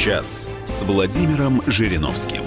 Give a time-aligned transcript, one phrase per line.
[0.00, 2.42] Час с Владимиром Жириновским.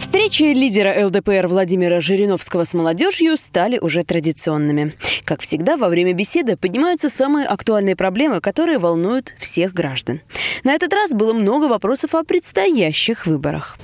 [0.00, 4.94] Встречи лидера ЛДПР Владимира Жириновского с молодежью стали уже традиционными.
[5.26, 10.22] Как всегда, во время беседы поднимаются самые актуальные проблемы, которые волнуют всех граждан.
[10.64, 13.76] На этот раз было много вопросов о предстоящих выборах.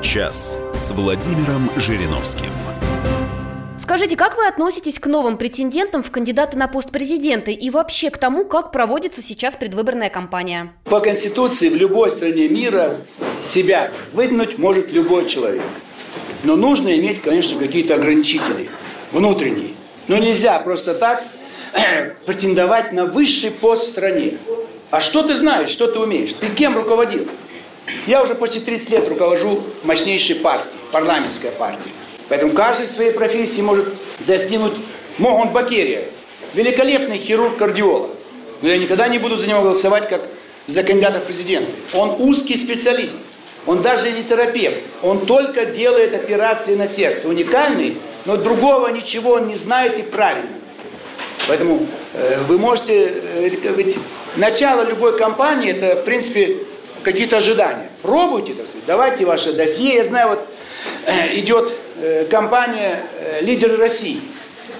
[0.00, 2.48] Час с Владимиром Жириновским.
[3.90, 8.18] Скажите, как вы относитесь к новым претендентам в кандидаты на пост президента и вообще к
[8.18, 10.72] тому, как проводится сейчас предвыборная кампания?
[10.84, 12.98] По Конституции в любой стране мира
[13.42, 15.64] себя выдвинуть может любой человек.
[16.44, 18.70] Но нужно иметь, конечно, какие-то ограничители
[19.10, 19.70] внутренние.
[20.06, 21.24] Но нельзя просто так
[22.26, 24.38] претендовать на высший пост в стране.
[24.92, 26.32] А что ты знаешь, что ты умеешь?
[26.38, 27.26] Ты кем руководил?
[28.06, 31.92] Я уже почти 30 лет руковожу мощнейшей партией, парламентской партией.
[32.30, 33.86] Поэтому каждый в своей профессии может
[34.20, 34.74] достигнуть
[35.18, 36.04] Могон Бакерия,
[36.54, 38.10] великолепный хирург-кардиолог.
[38.62, 40.22] Но я никогда не буду за него голосовать как
[40.66, 41.72] за кандидата в президенты.
[41.92, 43.18] Он узкий специалист.
[43.66, 44.78] Он даже не терапевт.
[45.02, 47.28] Он только делает операции на сердце.
[47.28, 50.50] Уникальный, но другого ничего он не знает и правильно.
[51.48, 51.84] Поэтому
[52.14, 53.12] э, вы можете...
[53.34, 53.98] Э, ведь
[54.36, 56.58] начало любой кампании это, в принципе,
[57.02, 57.90] какие-то ожидания.
[58.02, 59.96] Пробуйте, так сказать, давайте ваше досье.
[59.96, 60.46] Я знаю, вот
[61.06, 61.72] э, идет
[62.30, 64.20] компания э, «Лидеры России».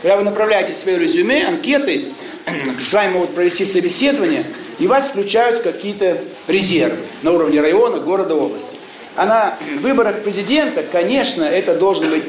[0.03, 2.07] Когда вы направляете свои резюме, анкеты,
[2.89, 4.45] с вами могут провести собеседование,
[4.79, 8.77] и вас включают в какие-то резервы на уровне района, города, области.
[9.17, 12.25] А на выборах президента, конечно, это должен быть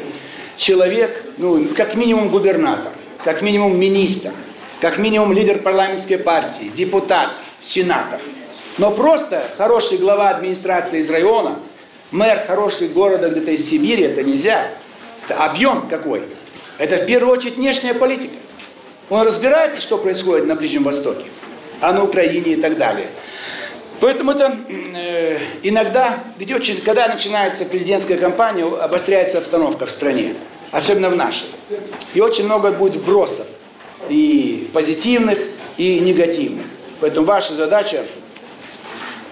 [0.58, 2.92] человек, ну, как минимум губернатор,
[3.24, 4.32] как минимум министр,
[4.82, 7.30] как минимум лидер парламентской партии, депутат,
[7.62, 8.20] сенатор.
[8.78, 11.60] Но просто хороший глава администрации из района–
[12.12, 14.70] мэр хороший города где-то из Сибири, это нельзя.
[15.26, 16.28] Это объем какой?
[16.78, 18.34] Это в первую очередь внешняя политика.
[19.10, 21.26] Он разбирается, что происходит на Ближнем Востоке,
[21.80, 23.08] а на Украине и так далее.
[24.00, 30.34] Поэтому это э, иногда, ведь очень, когда начинается президентская кампания, обостряется обстановка в стране,
[30.72, 31.48] особенно в нашей.
[32.16, 33.46] И очень много будет вбросов,
[34.10, 35.40] и позитивных,
[35.78, 36.66] и негативных.
[37.00, 38.06] Поэтому ваша задача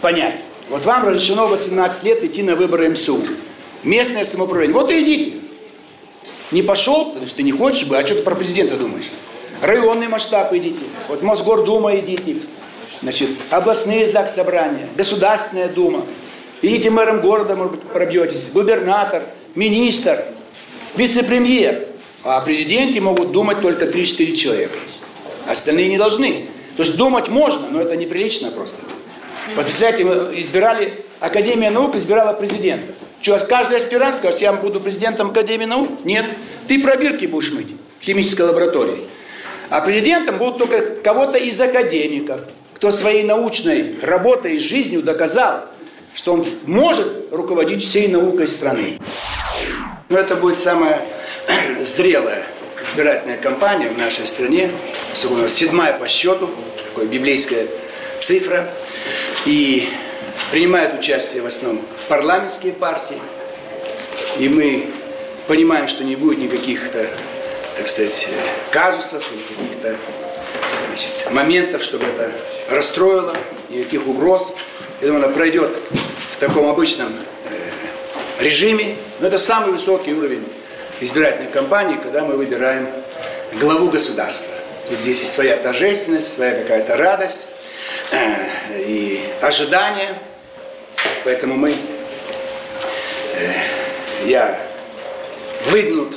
[0.02, 3.22] понять, вот вам разрешено 18 лет идти на выборы МСУ.
[3.84, 4.74] Местное самоуправление.
[4.74, 5.38] Вот и идите.
[6.52, 9.10] Не пошел, потому что ты не хочешь бы, а что ты про президента думаешь?
[9.62, 10.80] Районный масштаб идите.
[11.08, 12.38] Вот Мосгордума идите.
[13.02, 16.06] Значит, областные ЗАГС собрания, Государственная Дума.
[16.62, 18.50] Идите мэром города, может быть, пробьетесь.
[18.52, 19.24] Губернатор,
[19.56, 20.26] министр,
[20.96, 21.88] вице-премьер.
[22.24, 24.78] А о президенте могут думать только 3-4 человека.
[25.48, 26.48] Остальные не должны.
[26.76, 28.78] То есть думать можно, но это неприлично просто.
[29.56, 30.04] Вот представляете,
[30.42, 32.94] избирали, Академия наук избирала президента.
[33.22, 35.90] Что, каждый аспирант скажет, я буду президентом Академии наук?
[36.06, 36.26] Нет.
[36.68, 39.02] Ты пробирки будешь мыть в химической лаборатории.
[39.70, 42.42] А президентом будут только кого-то из академиков,
[42.74, 45.66] кто своей научной работой и жизнью доказал,
[46.14, 49.00] что он может руководить всей наукой страны.
[50.08, 51.02] Но это будет самая
[51.82, 52.46] зрелая
[52.82, 54.72] избирательная кампания в нашей стране,
[55.14, 57.68] седьмая по счету, такое библейское
[58.18, 58.70] цифра.
[59.46, 59.90] И
[60.52, 63.20] принимают участие в основном парламентские партии.
[64.38, 64.92] И мы
[65.48, 68.28] понимаем, что не будет никаких, так сказать,
[68.72, 69.96] казусов или каких-то
[70.88, 72.32] значит, моментов, чтобы это
[72.70, 73.36] расстроило,
[73.70, 74.56] никаких угроз.
[75.02, 75.76] Я думаю, она пройдет
[76.34, 77.14] в таком обычном
[77.46, 78.96] э, режиме.
[79.20, 80.46] Но это самый высокий уровень
[81.02, 82.90] избирательной кампании, когда мы выбираем
[83.60, 84.54] главу государства.
[84.86, 87.50] То есть здесь есть своя торжественность, своя какая-то радость.
[88.12, 90.20] Э, и ожидания.
[91.24, 91.74] Поэтому мы,
[93.34, 93.54] э,
[94.26, 94.60] я
[95.68, 96.16] выдвинут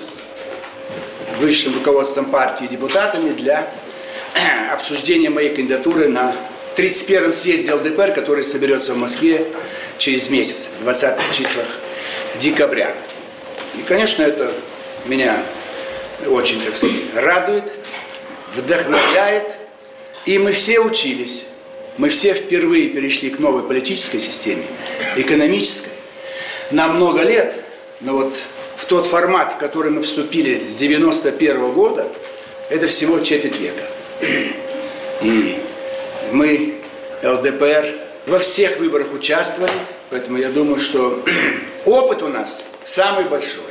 [1.38, 3.70] высшим руководством партии депутатами для
[4.34, 6.34] э, обсуждения моей кандидатуры на
[6.76, 9.46] 31-м съезде ЛДПР, который соберется в Москве
[9.98, 11.66] через месяц, в 20-х числах
[12.38, 12.92] декабря.
[13.78, 14.50] И, конечно, это
[15.04, 15.42] меня
[16.26, 17.64] очень, так сказать, радует,
[18.56, 19.52] вдохновляет.
[20.25, 21.46] И мы все учились
[21.98, 24.64] мы все впервые перешли к новой политической системе,
[25.16, 25.90] экономической.
[26.70, 27.54] Нам много лет,
[28.00, 28.36] но вот
[28.76, 32.08] в тот формат, в который мы вступили с 91 -го года,
[32.70, 33.84] это всего четверть века.
[35.20, 35.58] И
[36.32, 36.76] мы,
[37.22, 37.94] ЛДПР,
[38.26, 39.72] во всех выборах участвовали,
[40.10, 41.22] поэтому я думаю, что
[41.84, 43.62] опыт у нас самый большой.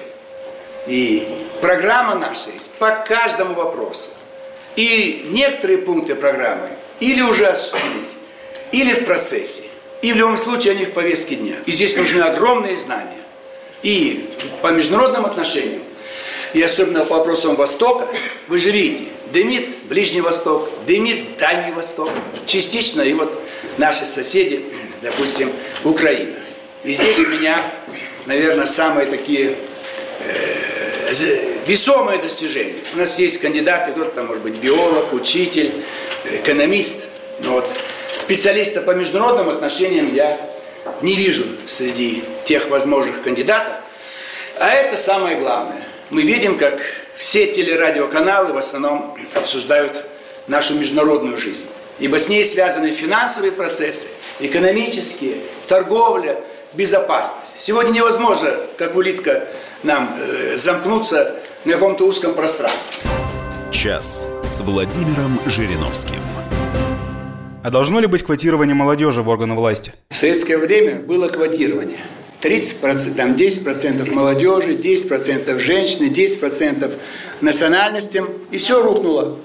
[0.87, 1.27] И
[1.59, 4.09] программа наша есть по каждому вопросу.
[4.75, 6.69] И некоторые пункты программы
[7.01, 8.15] или уже осуществились,
[8.71, 9.63] или в процессе.
[10.01, 11.55] И в любом случае они в повестке дня.
[11.65, 13.17] И здесь нужны огромные знания.
[13.83, 14.29] И
[14.61, 15.81] по международным отношениям,
[16.53, 18.07] и особенно по вопросам Востока,
[18.47, 22.09] вы же видите, дымит Ближний Восток, дымит Дальний Восток,
[22.45, 23.41] частично и вот
[23.77, 24.63] наши соседи,
[25.01, 25.51] допустим,
[25.83, 26.37] Украина.
[26.83, 27.63] И здесь у меня,
[28.25, 29.55] наверное, самые такие
[30.19, 31.13] э,
[31.65, 32.75] весомые достижения.
[32.93, 35.83] У нас есть кандидаты, кто-то там может быть биолог, учитель,
[36.25, 37.05] экономист.
[37.39, 37.69] Но вот
[38.11, 40.39] специалиста по международным отношениям я
[41.01, 43.73] не вижу среди тех возможных кандидатов.
[44.59, 45.87] А это самое главное.
[46.09, 46.81] Мы видим, как
[47.17, 50.03] все телерадиоканалы в основном обсуждают
[50.47, 51.69] нашу международную жизнь.
[51.99, 54.09] Ибо с ней связаны финансовые процессы,
[54.39, 55.35] экономические,
[55.67, 56.39] торговля,
[56.73, 57.53] безопасность.
[57.57, 59.47] Сегодня невозможно, как улитка,
[59.83, 61.35] нам э, замкнуться
[61.65, 63.01] на каком-то узком пространстве.
[63.71, 66.19] Час с Владимиром Жириновским.
[67.63, 69.93] А должно ли быть квотирование молодежи в органы власти?
[70.09, 71.99] В советское время было квотирование.
[72.41, 76.91] 30%, там 10% молодежи, 10% женщины, 10%
[77.39, 79.37] национальностям, и все рухнуло.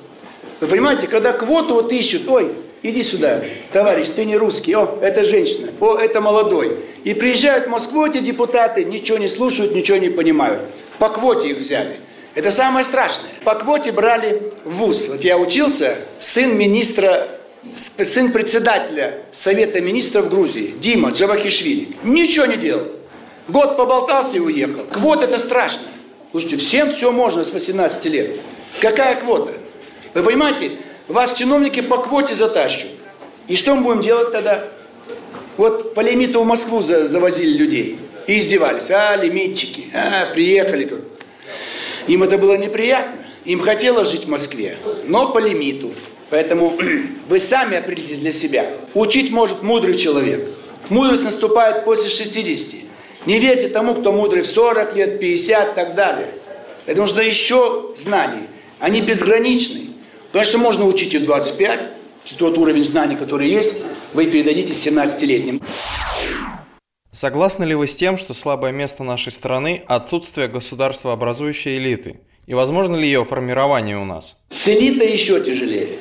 [0.61, 2.51] Вы понимаете, когда квоту вот ищут, ой,
[2.83, 6.79] иди сюда, товарищ, ты не русский, о, это женщина, о, это молодой.
[7.05, 10.63] И приезжают в Москву эти депутаты, ничего не слушают, ничего не понимают.
[10.99, 12.01] По квоте их взяли.
[12.37, 13.31] Это самое страшное.
[13.45, 15.09] По квоте брали ВУЗ.
[15.09, 17.29] Вот я учился, сын министра,
[17.75, 21.89] сын председателя Совета министров Грузии, Дима Джавахишвили.
[22.05, 22.89] Ничего не делал.
[23.49, 24.85] Год поболтался и уехал.
[24.85, 25.85] Квота это страшно.
[26.31, 28.33] Слушайте, всем все можно с 18 лет.
[28.83, 29.53] Какая квота?
[30.13, 30.73] Вы понимаете,
[31.09, 32.91] вас чиновники по квоте затащат.
[33.49, 34.69] И что мы будем делать тогда?
[35.57, 38.91] Вот по лимиту в Москву завозили людей и издевались.
[38.91, 41.16] А, лимитчики, а, приехали тут.
[42.07, 43.21] Им это было неприятно.
[43.45, 44.77] Им хотелось жить в Москве,
[45.07, 45.93] но по лимиту.
[46.31, 46.77] Поэтому
[47.29, 48.67] вы сами определитесь для себя.
[48.95, 50.49] Учить может мудрый человек.
[50.89, 52.83] Мудрость наступает после 60.
[53.27, 56.29] Не верьте тому, кто мудрый в 40 лет, 50 и так далее.
[56.87, 58.47] Это нужно еще знаний.
[58.79, 59.81] Они безграничны.
[60.33, 61.81] Конечно, можно учить и в 25.
[62.39, 63.83] Тот уровень знаний, который есть,
[64.13, 65.63] вы передадите 17-летним.
[67.17, 72.21] Согласны ли вы с тем, что слабое место нашей страны– отсутствие государствообразующей элиты?
[72.47, 74.37] И возможно ли ее формирование у нас?
[74.51, 75.99] С элитой еще тяжелее.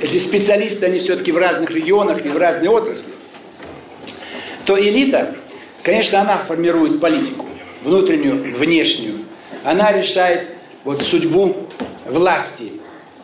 [0.00, 3.12] Если специалисты, они все-таки в разных регионах и в разные отрасли,
[4.64, 5.36] то элита,
[5.84, 7.46] конечно, она формирует политику,
[7.84, 9.20] внутреннюю, внешнюю.
[9.62, 10.48] Она решает
[10.82, 11.68] вот судьбу
[12.06, 12.72] власти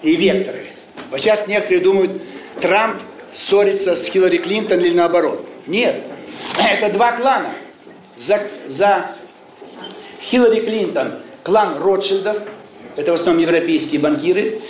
[0.00, 0.66] и векторы.
[1.10, 2.22] Вот сейчас некоторые думают,
[2.60, 3.02] Трамп
[3.32, 5.44] ссорится с Хиллари Клинтон или наоборот.
[5.66, 6.04] Нет,
[6.58, 7.50] это два клана.
[8.18, 9.10] За, за
[10.20, 12.38] Хиллари Клинтон клан Ротшильдов,
[12.96, 14.60] это в основном европейские банкиры,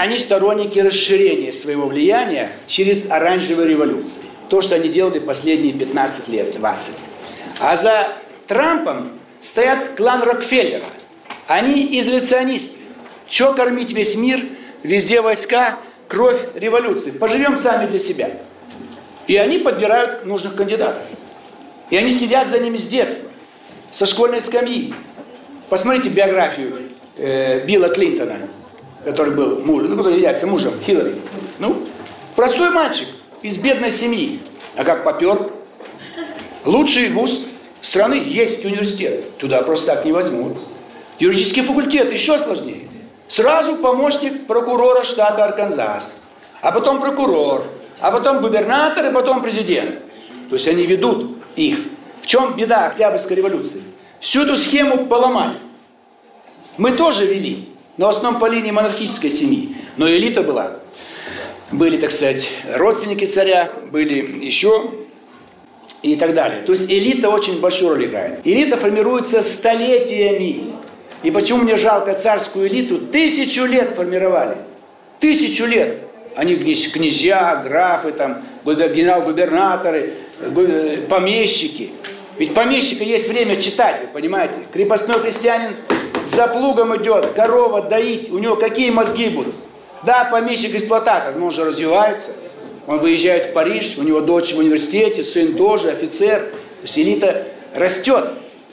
[0.00, 4.24] они сторонники расширения своего влияния через оранжевую революцию.
[4.48, 6.96] То, что они делали последние 15 лет, 20.
[7.60, 8.08] А за
[8.46, 10.84] Трампом стоят клан Рокфеллера.
[11.46, 12.78] Они изоляционисты.
[13.28, 14.40] Че кормить весь мир,
[14.82, 15.78] везде войска,
[16.08, 17.12] кровь революции.
[17.12, 18.30] Поживем сами для себя.
[19.30, 21.04] И они подбирают нужных кандидатов.
[21.88, 23.30] И они следят за ними с детства,
[23.92, 24.92] со школьной скамьи.
[25.68, 28.48] Посмотрите биографию э, Билла Клинтона,
[29.04, 31.14] который был муж, ну, который является мужем Хиллари.
[31.60, 31.86] Ну,
[32.34, 33.06] простой мальчик
[33.40, 34.40] из бедной семьи.
[34.74, 35.52] А как попер?
[36.64, 37.46] Лучший вуз
[37.82, 39.38] страны есть университет.
[39.38, 40.58] Туда просто так не возьмут.
[41.20, 42.88] Юридический факультет еще сложнее.
[43.28, 46.24] Сразу помощник прокурора штата Арканзас,
[46.62, 47.68] а потом прокурор,
[48.00, 49.96] а потом губернатор и потом президент.
[50.48, 51.78] То есть они ведут их.
[52.22, 53.82] В чем беда Октябрьской революции?
[54.20, 55.56] Всю эту схему поломали.
[56.76, 59.76] Мы тоже вели, но в основном по линии монархической семьи.
[59.96, 60.76] Но элита была.
[61.72, 64.90] Были, так сказать, родственники царя, были еще
[66.02, 66.62] и так далее.
[66.62, 68.40] То есть элита очень большую роль играет.
[68.44, 70.74] Элита формируется столетиями.
[71.22, 72.98] И почему мне жалко царскую элиту?
[72.98, 74.56] Тысячу лет формировали.
[75.20, 76.09] Тысячу лет.
[76.36, 80.14] Они князья, графы, там, генерал-губернаторы,
[81.08, 81.90] помещики.
[82.38, 84.54] Ведь помещика есть время читать, вы понимаете?
[84.72, 85.76] Крепостной крестьянин
[86.24, 89.54] за плугом идет, корова доить, у него какие мозги будут?
[90.04, 92.36] Да, помещик-эксплуататор, но он же развивается.
[92.86, 96.40] Он выезжает в Париж, у него дочь в университете, сын тоже, офицер.
[96.40, 98.30] То есть элита растет,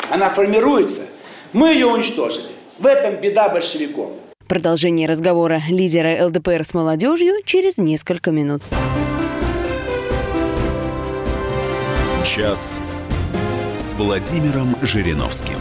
[0.09, 1.09] она формируется.
[1.51, 2.47] Мы ее уничтожили.
[2.79, 4.11] В этом беда большевиков.
[4.47, 8.61] Продолжение разговора лидера ЛДПР с молодежью через несколько минут.
[12.25, 12.79] Час
[13.77, 15.57] с Владимиром Жириновским.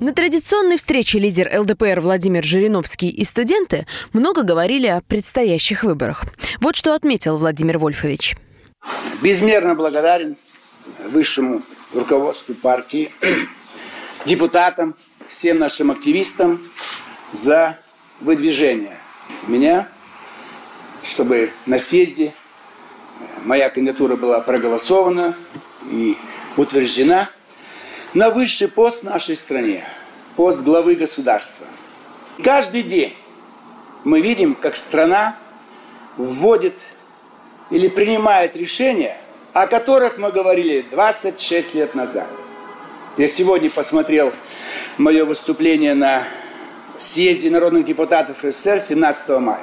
[0.00, 6.26] На традиционной встрече лидер ЛДПР Владимир Жириновский и студенты много говорили о предстоящих выборах.
[6.60, 8.36] Вот что отметил Владимир Вольфович.
[9.22, 10.36] Безмерно благодарен
[11.08, 11.62] высшему
[11.94, 13.10] руководству партии,
[14.26, 14.94] депутатам,
[15.26, 16.60] всем нашим активистам
[17.34, 17.76] за
[18.20, 18.96] выдвижение
[19.48, 19.88] меня,
[21.02, 22.32] чтобы на съезде
[23.44, 25.36] моя кандидатура была проголосована
[25.90, 26.16] и
[26.56, 27.28] утверждена
[28.14, 29.84] на высший пост в нашей стране,
[30.36, 31.66] пост главы государства.
[32.42, 33.16] Каждый день
[34.04, 35.36] мы видим, как страна
[36.16, 36.78] вводит
[37.70, 39.16] или принимает решения,
[39.52, 42.28] о которых мы говорили 26 лет назад.
[43.16, 44.32] Я сегодня посмотрел
[44.98, 46.24] мое выступление на
[46.98, 49.60] съезде народных депутатов СССР 17 мая.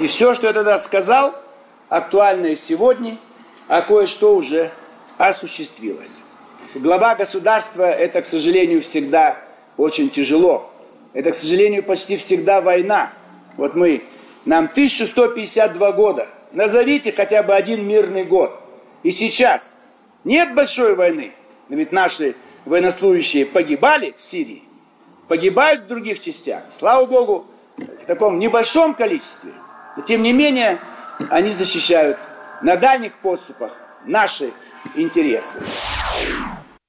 [0.00, 1.34] И все, что я тогда сказал,
[1.88, 3.18] актуально и сегодня,
[3.68, 4.70] а кое-что уже
[5.18, 6.22] осуществилось.
[6.74, 9.36] Глава государства– это, к сожалению, всегда
[9.76, 10.70] очень тяжело.
[11.12, 13.12] Это, к сожалению, почти всегда война.
[13.56, 14.04] Вот мы,
[14.44, 16.28] нам 1152 года.
[16.52, 18.58] Назовите хотя бы один мирный год.
[19.02, 19.76] И сейчас
[20.24, 21.32] нет большой войны.
[21.68, 24.62] Но ведь наши военнослужащие погибали в Сирии
[25.28, 26.62] погибают в других частях.
[26.70, 29.52] Слава Богу, в таком небольшом количестве.
[29.96, 30.78] Но тем не менее,
[31.30, 32.18] они защищают
[32.62, 33.72] на дальних подступах
[34.04, 34.52] наши
[34.94, 35.60] интересы.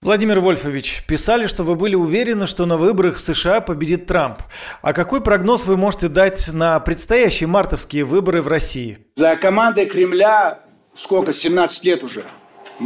[0.01, 4.39] Владимир Вольфович, писали, что вы были уверены, что на выборах в США победит Трамп.
[4.81, 8.97] А какой прогноз вы можете дать на предстоящие мартовские выборы в России?
[9.15, 10.59] За командой Кремля
[10.95, 12.25] сколько, 17 лет уже.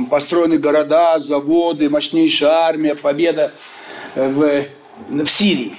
[0.09, 3.53] Построены города, заводы, мощнейшая армия, победа
[4.15, 4.65] в
[5.09, 5.75] в Сирии.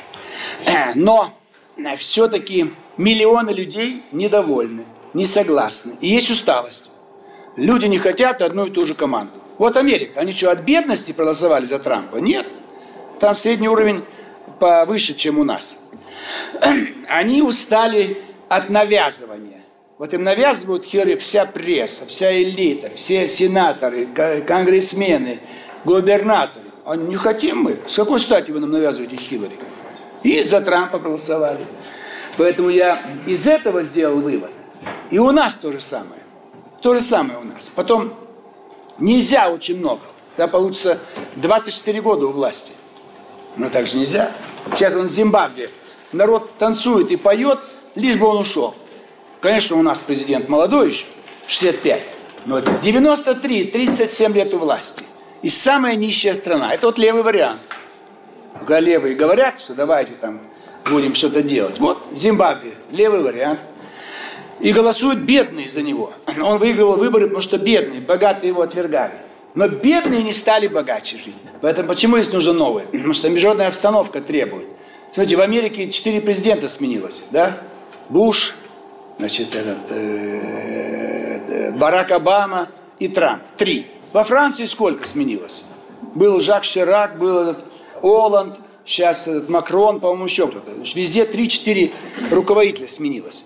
[0.65, 1.33] Э, но
[1.77, 4.85] э, все-таки миллионы людей недовольны,
[5.15, 5.95] не согласны.
[6.01, 6.91] И есть усталость.
[7.57, 9.33] Люди не хотят одну и ту же команду.
[9.59, 10.21] Вот Америка.
[10.21, 12.17] Они что, от бедности проголосовали за Трампа?
[12.19, 12.47] Нет.
[13.19, 14.05] Там средний уровень
[14.61, 15.81] повыше, чем у нас.
[17.09, 19.63] Они устали от навязывания.
[19.99, 24.07] Вот им навязывают херы вся пресса, вся элита, все сенаторы,
[24.47, 25.41] конгрессмены,
[25.85, 26.68] губернаторы.
[26.89, 27.81] А не хотим мы.
[27.87, 29.59] С какой стати вы нам навязываете Хиллари?
[30.23, 31.67] И за Трампа проголосовали.
[32.39, 34.51] Поэтому я из этого сделал вывод.
[35.11, 36.23] И у нас то же самое.
[36.81, 37.69] То же самое у нас.
[37.69, 38.15] Потом
[38.99, 40.01] нельзя очень много.
[40.39, 40.99] Да, получится
[41.37, 42.73] 24 года у власти.
[43.59, 44.33] Но так же нельзя.
[44.75, 45.69] Сейчас он в Зимбабве.
[46.13, 47.59] Народ танцует и поет,
[47.97, 48.75] лишь бы он ушел.
[49.43, 51.05] Конечно, у нас президент молодой еще,
[51.49, 52.03] 65.
[52.47, 55.05] Но 93, 37 лет у власти–
[55.43, 56.75] и самая нищая страна.
[56.75, 57.61] Это вот левый вариант.
[58.59, 60.41] Когда левые говорят, что давайте там
[60.91, 61.79] будем что-то делать.
[61.79, 63.61] Вот Зимбабве, левый вариант.
[64.61, 66.13] И голосуют бедные за него.
[66.27, 69.13] Он выигрывал выборы, потому что бедные, богатые его отвергали.
[69.55, 71.37] Но бедные не стали богаче жить.
[71.61, 72.87] Поэтому почему здесь нужно новое?
[72.87, 74.67] Потому что международная обстановка требует.
[75.13, 77.59] Смотрите, в Америке четыре президента сменилось, да?
[78.09, 78.55] Буш,
[79.19, 82.69] значит, этот, э, э, Барак Обама
[82.99, 83.43] и Трамп.
[83.57, 83.87] Три.
[84.13, 85.63] Во Франции сколько сменилось?
[86.15, 87.65] Был Жак Ширак, был этот
[88.03, 90.73] Оланд, сейчас этот Макрон, по-моему, еще кто-то.
[90.95, 91.93] Везде 3-4
[92.31, 93.45] руководителя сменилось.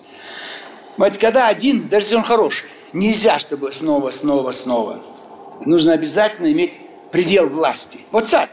[0.97, 5.02] Вот когда один, даже если он хороший, нельзя, чтобы снова, снова, снова.
[5.64, 6.75] Нужно обязательно иметь
[7.11, 8.00] предел власти.
[8.11, 8.50] Вот царь,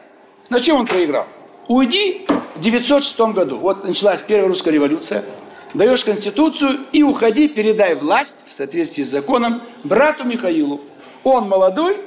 [0.49, 1.27] на чем он проиграл?
[1.67, 2.25] Уйди
[2.55, 3.57] в 906 году.
[3.57, 5.23] Вот началась первая русская революция.
[5.73, 10.81] Даешь конституцию и уходи, передай власть в соответствии с законом брату Михаилу.
[11.23, 11.97] Он молодой,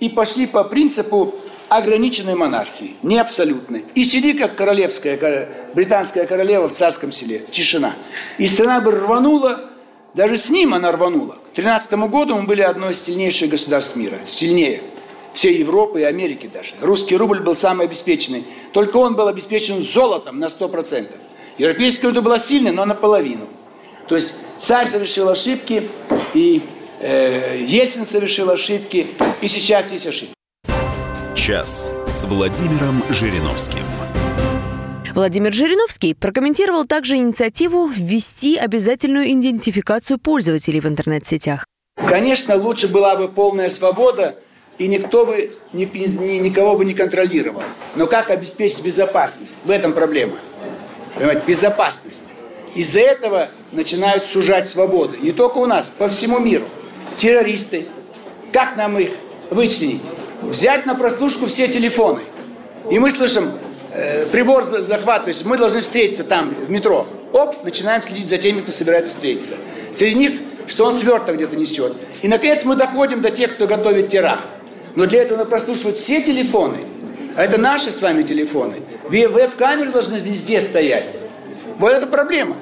[0.00, 1.34] и пошли по принципу
[1.68, 3.84] ограниченной монархии, не абсолютной.
[3.94, 7.94] И сиди, как королевская, британская королева в царском селе, тишина.
[8.38, 9.70] И страна бы рванула,
[10.14, 11.38] даже с ним она рванула.
[11.52, 14.82] К 13 году мы были одной из сильнейших государств мира, сильнее
[15.32, 16.72] всей Европы и Америки даже.
[16.80, 18.44] Русский рубль был самый обеспеченный.
[18.72, 21.06] Только он был обеспечен золотом на 100%.
[21.58, 23.46] Европейская валюта была сильной, но наполовину.
[24.08, 25.88] То есть царь совершил ошибки,
[26.34, 26.62] и
[27.00, 29.06] Ельцин совершил ошибки,
[29.40, 30.34] и сейчас есть ошибки.
[31.34, 33.84] Час с Владимиром Жириновским.
[35.14, 41.64] Владимир Жириновский прокомментировал также инициативу ввести обязательную идентификацию пользователей в интернет-сетях.
[41.96, 44.36] Конечно, лучше была бы полная свобода,
[44.76, 47.62] и никто бы ни, ни, никого бы не контролировал.
[47.96, 49.56] Но как обеспечить безопасность?
[49.64, 50.36] В этом проблема.
[51.14, 52.26] Понимаете, безопасность.
[52.74, 55.18] Из-за этого начинают сужать свободы.
[55.18, 56.66] Не только у нас, по всему миру
[57.16, 57.86] террористы.
[58.52, 59.10] Как нам их
[59.50, 60.02] вычленить?
[60.42, 62.20] Взять на прослушку все телефоны.
[62.90, 63.52] И мы слышим,
[63.92, 67.06] э, прибор захватываешь, мы должны встретиться там, в метро.
[67.32, 69.54] Оп, начинаем следить за теми, кто собирается встретиться.
[69.92, 70.32] Среди них,
[70.66, 71.94] что он сверток где-то несет.
[72.22, 74.44] И, наконец, мы доходим до тех, кто готовит теракт.
[74.96, 76.78] Но для этого надо прослушивать все телефоны.
[77.36, 78.76] А это наши с вами телефоны.
[79.08, 81.06] Веб-камеры должны везде стоять.
[81.78, 82.56] Вот это проблема.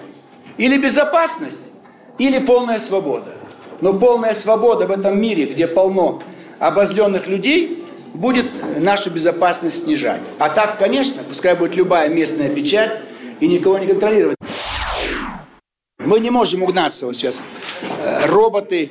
[0.58, 1.70] Или безопасность,
[2.18, 3.32] или полная свобода.
[3.80, 6.22] Но полная свобода в этом мире, где полно
[6.58, 8.46] обозленных людей, будет
[8.78, 10.20] нашу безопасность снижать.
[10.38, 13.00] А так, конечно, пускай будет любая местная печать
[13.40, 14.36] и никого не контролировать.
[15.98, 17.44] Мы не можем угнаться вот сейчас.
[18.02, 18.90] Э, роботы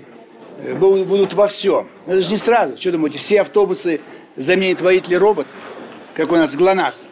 [0.60, 1.90] э, будут во всем.
[2.06, 2.78] Это же не сразу.
[2.78, 4.02] Что думаете, все автобусы
[4.36, 5.50] заменят водители роботы,
[6.14, 7.08] как у нас ГЛОНАСС,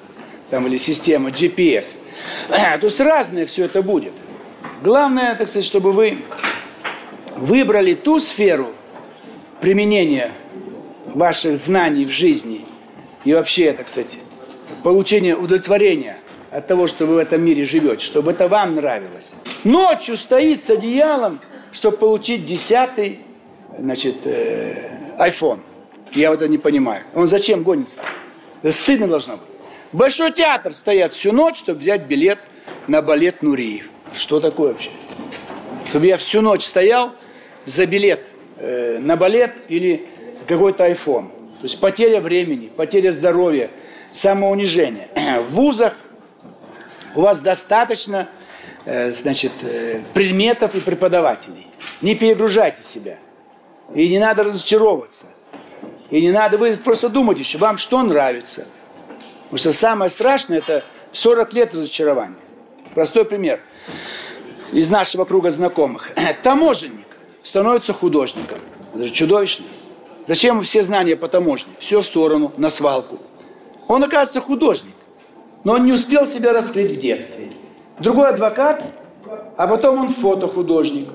[0.51, 1.97] там, или система GPS.
[2.49, 4.13] То есть разное все это будет.
[4.83, 6.19] Главное, так сказать, чтобы вы
[7.35, 8.69] выбрали ту сферу
[9.61, 10.31] применения
[11.05, 12.65] ваших знаний в жизни
[13.23, 14.17] и вообще, так сказать,
[14.83, 16.17] получения удовлетворения
[16.51, 19.35] от того, что вы в этом мире живете, чтобы это вам нравилось.
[19.63, 23.19] Ночью стоит с одеялом, чтобы получить десятый,
[23.77, 25.59] значит, э, iPhone.
[26.13, 27.03] Я вот это не понимаю.
[27.13, 28.01] Он зачем гонится?
[28.61, 29.47] Это стыдно должно быть.
[29.91, 32.39] Большой театр стоят всю ночь, чтобы взять билет
[32.87, 33.89] на балет Нуриев.
[34.13, 34.89] Что такое вообще?
[35.89, 37.13] Чтобы я всю ночь стоял
[37.65, 38.21] за билет
[38.57, 40.07] э, на балет или
[40.47, 41.29] какой-то iPhone.
[41.59, 43.69] То есть потеря времени, потеря здоровья,
[44.11, 45.09] самоунижение.
[45.41, 45.93] В вузах
[47.15, 48.29] у вас достаточно
[48.85, 51.67] э, значит, э, предметов и преподавателей.
[52.01, 53.17] Не перегружайте себя.
[53.93, 55.27] И не надо разочаровываться.
[56.09, 58.67] И не надо, вы просто думать еще, вам что нравится.
[59.45, 62.35] Потому что самое страшное– это 40 лет разочарования.
[62.93, 63.59] Простой пример
[64.71, 66.11] из нашего круга знакомых.
[66.43, 67.04] Таможенник
[67.45, 68.57] становится художником.
[68.93, 69.65] Это же чудовищно.
[70.27, 71.71] Зачем все знания по таможне?
[71.79, 73.19] Все в сторону, на свалку.
[73.87, 74.95] Он оказывается художник,
[75.63, 77.51] но он не успел себя раскрыть в детстве.
[77.99, 78.83] Другой адвокат,
[79.55, 81.07] а потом он фотохудожник.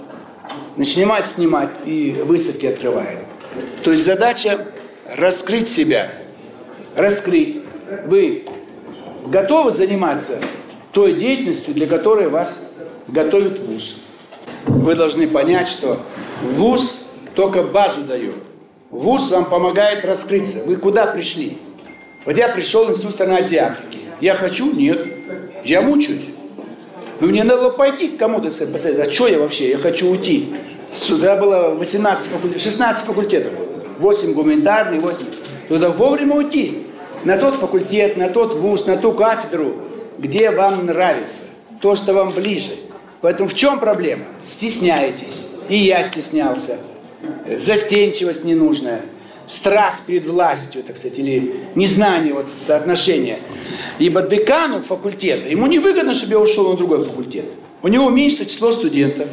[0.76, 3.18] Начинает снимать и выставки открывает.
[3.82, 4.68] То есть задача
[5.16, 6.12] раскрыть себя,
[6.94, 7.58] раскрыть.
[8.06, 8.46] Вы
[9.26, 10.40] готовы заниматься
[10.92, 12.64] той деятельностью, для которой вас
[13.08, 14.00] готовит ВУЗ?
[14.66, 16.00] Вы должны понять, что
[16.42, 18.36] ВУЗ только базу дает.
[18.90, 20.64] ВУЗ вам помогает раскрыться.
[20.64, 21.58] Вы куда пришли?
[22.26, 24.00] Вот я пришел в Институт страны Азии Африки.
[24.20, 24.72] Я хочу?
[24.72, 25.06] Нет.
[25.64, 26.34] Я мучаюсь.
[27.20, 29.70] Но мне надо пойти к кому-то сказать, посмотреть, а что я вообще?
[29.70, 30.54] Я хочу уйти.
[30.90, 33.52] Сюда было 18 факультетов, 16 факультетов.
[33.98, 35.24] 8 гуманитарных, 8.
[35.68, 36.86] Туда вовремя уйти.
[37.24, 39.74] На тот факультет, на тот вуз, на ту кафедру,
[40.18, 41.42] где вам нравится.
[41.82, 42.70] То, что вам ближе.
[43.20, 44.26] Поэтому в чем проблема?
[44.40, 45.46] Стесняетесь.
[45.68, 46.78] И я стеснялся.
[47.56, 49.02] Застенчивость ненужная
[49.46, 53.40] страх перед властью, так сказать, или незнание вот соотношения.
[53.98, 57.46] Ибо декану факультета, ему не выгодно, чтобы я ушел на другой факультет.
[57.82, 59.28] У него уменьшится число студентов,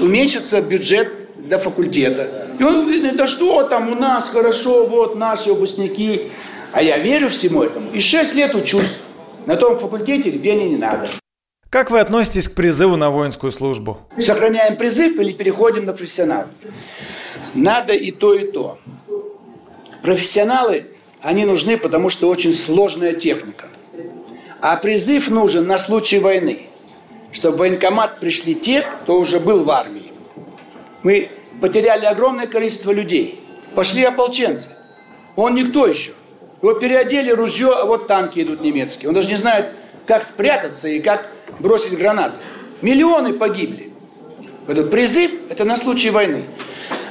[0.00, 1.12] уменьшится бюджет
[1.48, 2.48] до факультета.
[2.58, 6.30] И он говорит, да что там у нас хорошо, вот наши выпускники.
[6.72, 7.90] А я верю всему этому.
[7.92, 8.98] И шесть лет учусь
[9.46, 11.08] на том факультете, где мне не надо.
[11.74, 13.98] Как вы относитесь к призыву на воинскую службу?
[14.16, 16.44] Сохраняем призыв или переходим на профессионал?
[17.52, 18.78] Надо и то, и то.
[20.00, 20.86] Профессионалы,
[21.20, 23.66] они нужны, потому что очень сложная техника.
[24.60, 26.68] А призыв нужен на случай войны,
[27.32, 30.12] чтобы в военкомат пришли те, кто уже был в армии.
[31.02, 31.28] Мы
[31.60, 33.40] потеряли огромное количество людей.
[33.74, 34.76] Пошли ополченцы.
[35.34, 36.12] Он никто еще.
[36.62, 39.08] Его переодели ружье, а вот танки идут немецкие.
[39.08, 39.74] Он даже не знает,
[40.06, 42.36] как спрятаться и как бросить гранату.
[42.82, 43.92] Миллионы погибли.
[44.66, 46.46] Поэтому призыв– это на случай войны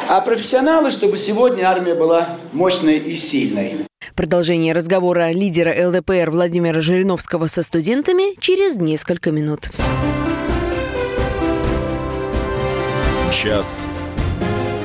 [0.07, 3.85] а профессионалы, чтобы сегодня армия была мощной и сильной.
[4.15, 9.69] Продолжение разговора лидера ЛДПР Владимира Жириновского со студентами через несколько минут.
[13.33, 13.87] Час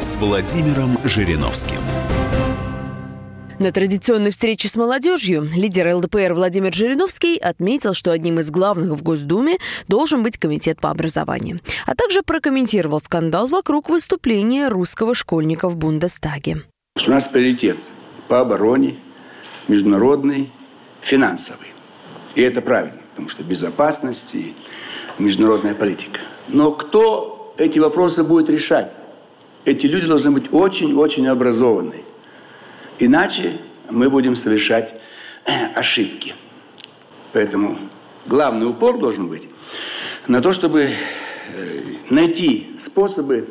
[0.00, 1.78] с Владимиром Жириновским.
[3.58, 9.02] На традиционной встрече с молодежью лидер ЛДПР Владимир Жириновский отметил, что одним из главных в
[9.02, 9.56] Госдуме
[9.88, 16.62] должен быть комитет по образованию, а также прокомментировал скандал вокруг выступления русского школьника в Бундестаге.
[17.04, 17.78] У нас приоритет
[18.28, 18.96] по обороне,
[19.66, 20.52] международный,
[21.00, 21.66] финансовый.
[22.36, 24.54] И это правильно, потому что безопасность и
[25.18, 26.20] международная политика.
[26.46, 28.92] Но кто эти вопросы будет решать?
[29.64, 32.04] Эти люди должны быть очень-очень образованные.
[32.98, 33.58] Иначе
[33.90, 34.94] мы будем совершать
[35.44, 36.34] э, ошибки.
[37.32, 37.78] Поэтому
[38.26, 39.48] главный упор должен быть
[40.26, 40.92] на то, чтобы э,
[42.10, 43.46] найти способы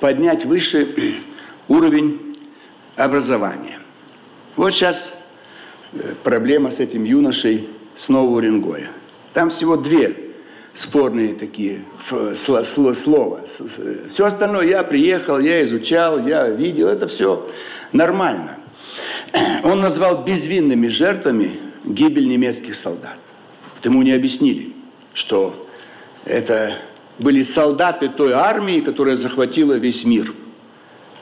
[0.00, 1.20] поднять выше
[1.68, 2.36] уровень
[2.96, 3.78] образования.
[4.56, 5.16] Вот сейчас
[5.92, 8.90] э, проблема с этим юношей с Нового Уренгоя.
[9.32, 10.32] Там всего две
[10.74, 11.84] спорные такие
[12.34, 13.40] слова.
[14.08, 17.48] Все остальное я приехал, я изучал, я видел, это все
[17.92, 18.58] нормально.
[19.64, 23.18] Он назвал безвинными жертвами гибель немецких солдат.
[23.82, 24.72] ему не объяснили,
[25.12, 25.68] что
[26.24, 26.78] это
[27.18, 30.32] были солдаты той армии, которая захватила весь мир.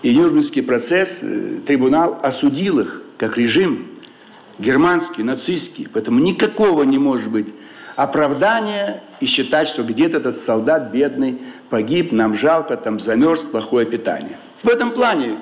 [0.03, 3.87] И Нюрнбергский процесс, э, трибунал осудил их как режим
[4.59, 5.89] германский, нацистский.
[5.93, 7.49] Поэтому никакого не может быть
[7.97, 11.39] оправдания и считать, что где-то этот солдат бедный
[11.71, 14.39] погиб, нам жалко, там замерз, плохое питание.
[14.63, 15.39] В этом плане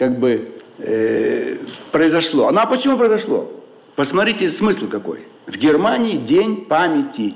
[0.00, 1.58] как бы э,
[1.92, 2.50] произошло.
[2.50, 3.52] Ну а почему произошло?
[3.96, 5.26] Посмотрите, смысл какой.
[5.44, 7.34] В Германии день памяти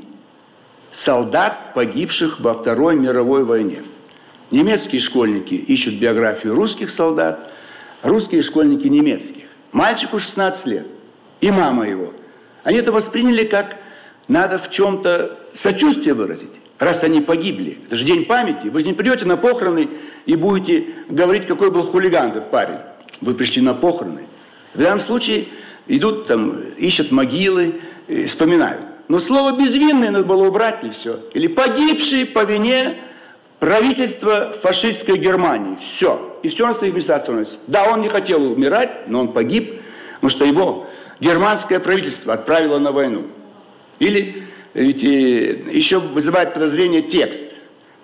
[0.91, 3.83] солдат, погибших во Второй мировой войне.
[4.51, 7.53] Немецкие школьники ищут биографию русских солдат,
[8.03, 9.45] русские школьники немецких.
[9.73, 10.87] Мальчику 16 лет
[11.43, 12.15] и мама его.
[12.63, 13.77] Они это восприняли как
[14.27, 17.79] надо в чем-то сочувствие выразить, раз они погибли.
[17.87, 18.69] Это же день памяти.
[18.69, 19.89] Вы же не придете на похороны
[20.27, 22.79] и будете говорить, какой был хулиган этот парень.
[23.21, 24.23] Вы пришли на похороны.
[24.75, 25.47] В данном случае
[25.87, 27.81] идут там, ищут могилы,
[28.27, 28.83] вспоминают.
[29.09, 31.21] Но слово «безвинный» надо было убрать и все.
[31.35, 32.97] Или «погибший по вине
[33.61, 35.77] правительства фашистской Германии».
[35.83, 36.39] Все.
[36.43, 37.59] И все на своих местах становится.
[37.67, 39.81] Да, он не хотел умирать, но он погиб,
[40.15, 40.87] потому что его
[41.21, 43.25] германское правительство отправило на войну.
[43.99, 47.45] Или еще вызывает подозрение текст.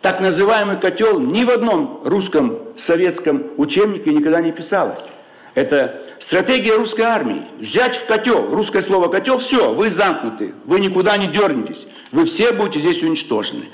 [0.00, 5.08] Так называемый котел ни в одном русском советском учебнике никогда не писалось.
[5.54, 7.42] Это стратегия русской армии.
[7.58, 12.52] Взять в котел, русское слово котел, все, вы замкнуты, вы никуда не дернетесь, вы все
[12.52, 13.64] будете здесь уничтожены.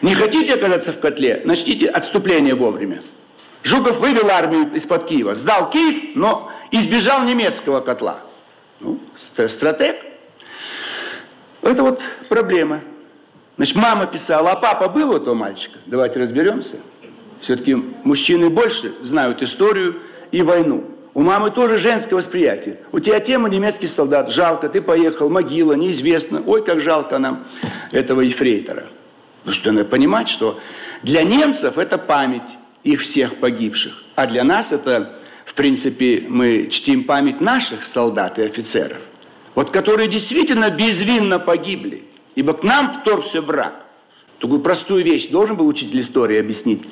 [0.00, 3.02] Не хотите оказаться в котле, начните отступление вовремя.
[3.62, 8.20] Жуков вывел армию из-под Киева, сдал Киев, но избежал немецкого котла.
[8.80, 8.98] Ну,
[9.48, 9.96] стратег.
[11.62, 12.80] Это вот проблема.
[13.56, 15.78] Значит, мама писала, а папа был у этого мальчика?
[15.86, 16.76] Давайте разберемся.
[17.40, 20.84] Все-таки мужчины больше знают историю и войну.
[21.14, 22.78] У мамы тоже женское восприятие.
[22.92, 24.30] У тебя тема немецкий солдат.
[24.30, 26.42] Жалко, ты поехал, могила, неизвестно.
[26.46, 27.44] Ой, как жалко нам
[27.90, 28.84] этого ефрейтора.
[29.44, 30.60] Ну что, надо понимать, что
[31.02, 34.04] для немцев это память их всех погибших.
[34.14, 38.98] А для нас это, в принципе, мы чтим память наших солдат и офицеров.
[39.54, 42.04] Вот которые действительно безвинно погибли.
[42.34, 43.74] Ибо к нам вторгся враг.
[44.38, 46.82] Такую простую вещь должен был учитель истории объяснить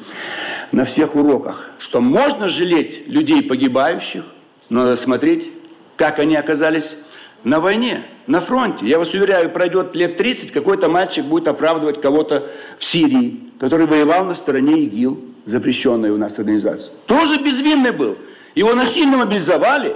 [0.73, 4.25] на всех уроках, что можно жалеть людей погибающих,
[4.69, 5.51] но надо смотреть,
[5.95, 6.97] как они оказались
[7.45, 8.87] на войне, на фронте.
[8.87, 14.25] Я вас уверяю, пройдет лет 30, какой-то мальчик будет оправдывать кого-то в Сирии, который воевал
[14.25, 16.91] на стороне ИГИЛ, запрещенной у нас организации.
[17.07, 18.19] Тоже безвинный был.
[18.57, 19.95] Его насильно мобилизовали,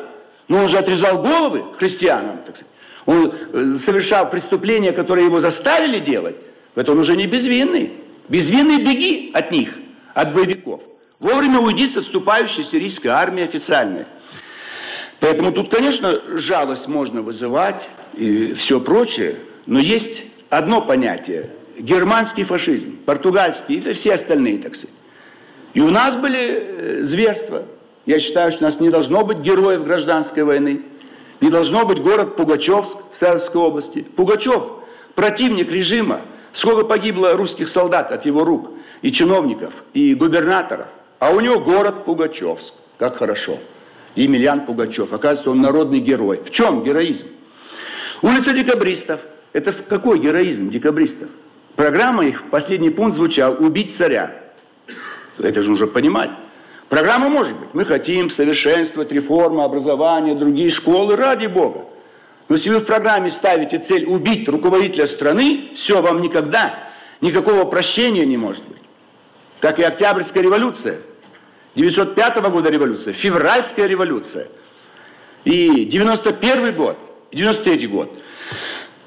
[0.50, 2.74] но он же отрезал головы христианам, так сказать.
[3.06, 6.36] Он э, совершал преступления, которые его заставили делать.
[6.74, 7.92] Это он уже не безвинный.
[8.28, 9.76] Безвинный беги от них–
[10.14, 10.82] от боевиков.
[11.20, 14.06] Вовремя уйди с отступающей сирийской армии официальной.
[15.20, 19.36] Поэтому тут, конечно, жалость можно вызывать и все прочее,
[19.66, 24.96] но есть одно понятие– германский фашизм, португальский и все остальные, так сказать.
[25.74, 27.66] И у нас были э, зверства.
[28.06, 30.82] Я считаю, что у нас не должно быть героев гражданской войны,
[31.40, 34.02] не должно быть город Пугачевск в Саратовской области.
[34.02, 34.64] Пугачев–
[35.14, 36.20] противник режима.
[36.52, 38.70] Сколько погибло русских солдат от его рук–
[39.02, 40.86] и чиновников, и губернаторов.
[41.18, 42.74] А у него город Пугачевск.
[42.98, 43.58] Как хорошо.
[44.14, 45.12] Емельян Пугачев.
[45.12, 46.40] Оказывается, он народный герой.
[46.44, 47.26] В чем героизм?
[48.22, 49.20] Улица декабристов.
[49.52, 51.28] Это какой героизм декабристов?
[51.76, 54.34] Программа их, последний пункт звучал «Убить царя».
[55.38, 56.30] Это же нужно понимать.
[56.90, 57.68] Программа может быть.
[57.72, 61.86] Мы хотим совершенствовать реформы, образования, другие школы, ради Бога.
[62.50, 66.74] Но если вы в программе ставите цель убить руководителя страны, все, вам никогда
[67.22, 68.80] никакого прощения не может быть
[69.60, 70.98] как и Октябрьская революция,
[71.76, 74.48] 905 года революция, Февральская революция
[75.44, 76.98] и 91 год,
[77.32, 78.18] 93 год.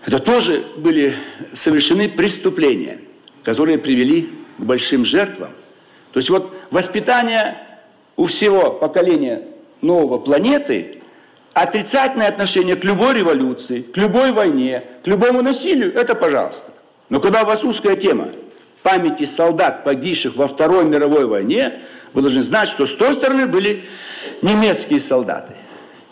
[0.05, 1.15] Это тоже были
[1.53, 3.01] совершены преступления,
[3.43, 5.51] которые привели к большим жертвам.
[6.13, 7.57] То есть вот воспитание
[8.15, 9.43] у всего поколения
[9.81, 11.01] нового планеты,
[11.53, 16.71] отрицательное отношение к любой революции, к любой войне, к любому насилию, это пожалуйста.
[17.09, 18.29] Но когда у вас узкая тема,
[18.81, 21.81] памяти солдат, погибших во Второй мировой войне,
[22.13, 23.85] вы должны знать, что с той стороны были
[24.41, 25.53] немецкие солдаты.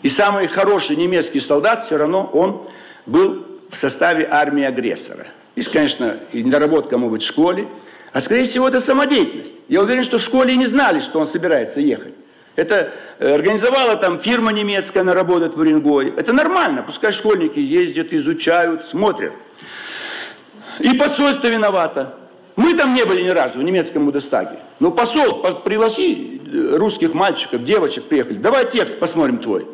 [0.02, 2.62] И самый хороший немецкий солдат, все равно он
[3.06, 5.26] был в составе армии агрессора.
[5.54, 7.68] Есть, конечно, и недоработка, может быть, в школе,
[8.12, 9.54] а, скорее всего, это самодеятельность.
[9.68, 12.14] Я уверен, что в школе не знали, что он собирается ехать.
[12.56, 16.12] Это э, организовала там фирма немецкая, она работает в Уренгое.
[16.16, 19.32] Это нормально, пускай школьники ездят, изучают, смотрят.
[20.78, 22.14] И посольство виновато.
[22.56, 24.58] Мы там не были ни разу, в немецком Будестаге.
[24.78, 28.36] Но посол, пригласи э, русских мальчиков, девочек приехали.
[28.36, 29.66] Давай текст посмотрим твой.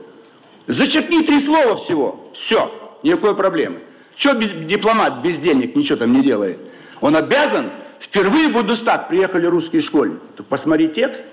[0.69, 2.31] Зачеркни три слова всего.
[2.35, 2.71] Все,
[3.03, 3.79] никакой проблемы.
[4.15, 6.59] Что без, дипломат, бездельник, ничего там не делает?
[7.01, 7.71] Он обязан,
[8.01, 10.21] впервые в Будестаг приехали русские школьники.
[10.37, 11.25] Так посмотри текст.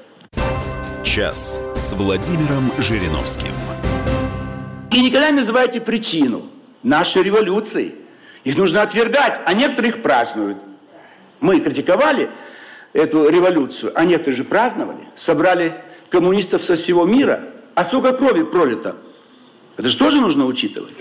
[1.03, 3.51] Час с Владимиром Жириновским.
[4.91, 6.43] И никогда не называйте причину
[6.83, 7.95] нашей революции.
[8.43, 10.57] Их нужно отвергать, а некоторых празднуют
[11.39, 12.29] мы критиковали
[12.93, 15.75] эту революцию, а некоторые же праздновали, собрали
[16.09, 17.43] коммунистов со всего мира,
[17.75, 18.95] а сколько крови пролито.
[19.77, 20.93] Это же тоже нужно учитывать.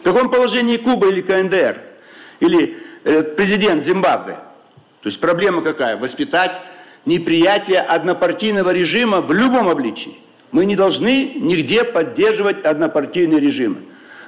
[0.00, 1.78] В каком положении Куба или КНДР,
[2.38, 4.38] или э, президент Зимбабве.
[5.02, 5.96] То есть проблема какая?
[5.96, 6.60] Воспитать
[7.06, 10.18] неприятие однопартийного режима в любом обличии.
[10.52, 13.78] Мы не должны нигде поддерживать однопартийные режимы.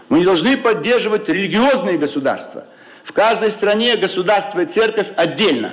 [0.08, 2.64] Мы не должны поддерживать религиозные государства.
[3.02, 5.72] В каждой стране государство и церковь отдельно.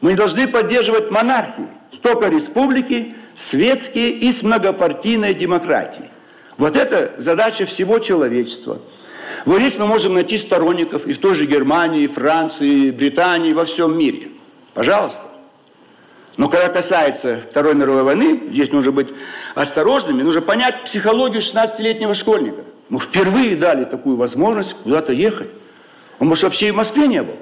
[0.00, 1.68] Мы не должны поддерживать монархии,
[2.00, 6.08] только республики, светские и с многопартийной демократией.
[6.58, 8.80] Вот это задача всего человечества.
[9.44, 13.52] Вот здесь мы можем найти сторонников и в той же Германии, и Франции, и Британии,
[13.52, 14.28] во всем мире.
[14.74, 15.22] Пожалуйста.
[16.36, 19.08] Но когда касается Второй мировой войны, здесь нужно быть
[19.54, 22.62] осторожными, нужно понять психологию 16-летнего школьника.
[22.88, 25.50] Мы впервые дали такую возможность куда-то ехать.
[26.18, 27.36] Он, может, вообще и в Москве не был.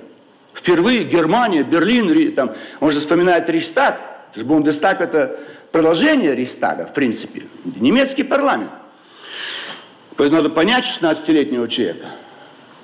[0.55, 4.01] Впервые Германия, Берлин, там, он же вспоминает Рейхстаг.
[4.37, 5.39] Бундестаг– это
[5.71, 7.45] продолжение Рейхстага, в принципе.
[7.65, 8.71] Немецкий парламент.
[10.21, 12.09] Поэтому надо понять 16-летнего человека.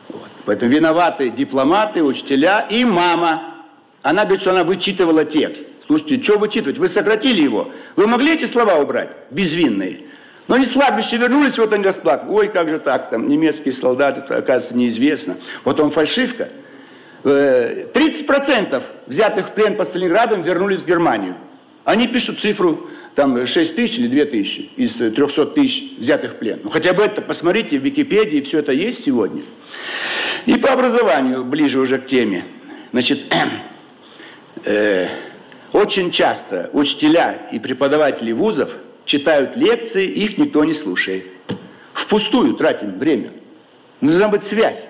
[0.09, 0.31] Вот.
[0.47, 3.57] Поэтому виноваты дипломаты, учителя и мама.
[4.01, 5.67] Она говорит, что она вычитывала текст.
[5.87, 6.79] Слушайте, что вычитывать?
[6.79, 7.71] Вы сократили его.
[7.95, 9.11] Вы могли эти слова убрать?
[9.31, 10.05] Безвинные.
[10.49, 12.31] Но они с кладбища вернулись, вот они расплакали.
[12.31, 15.37] Ой, как же так, там немецкие солдаты, это, оказывается, неизвестно.
[15.65, 16.49] Вот он фальшивка.
[17.23, 21.35] 30% э, взятых в плен под Сталинградом вернулись в Германию.
[21.87, 26.61] Они пишут цифру там 6 тысяч или 2 тысячи из 300 тысяч взятых в плен.
[26.63, 29.43] Ну хотя бы это посмотрите в Википедии, все это есть сегодня.
[30.45, 32.45] И по образованию, ближе уже к теме.
[32.93, 33.33] Значит,
[34.65, 35.09] э,
[35.73, 38.69] очень часто учителя и преподаватели вузов–
[39.07, 41.25] читают лекции, их никто не слушает.
[41.95, 43.31] Впустую тратим время.
[44.03, 44.89] Нужна быть связь.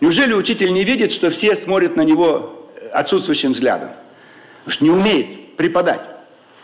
[0.00, 3.90] Неужели учитель не видит, что все смотрят на него отсутствующим взглядом?
[4.64, 6.06] Потому что не умеет преподать.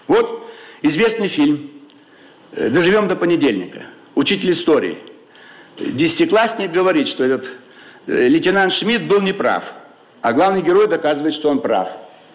[0.08, 0.50] Вот
[0.82, 1.70] известный фильм
[2.52, 3.82] «Доживем до понедельника».
[4.14, 4.98] Учитель истории.
[5.78, 7.48] Десятиклассник говорит, что этот
[8.08, 9.72] э, лейтенант Шмидт был неправ,
[10.22, 11.88] а главный герой доказывает, что он прав.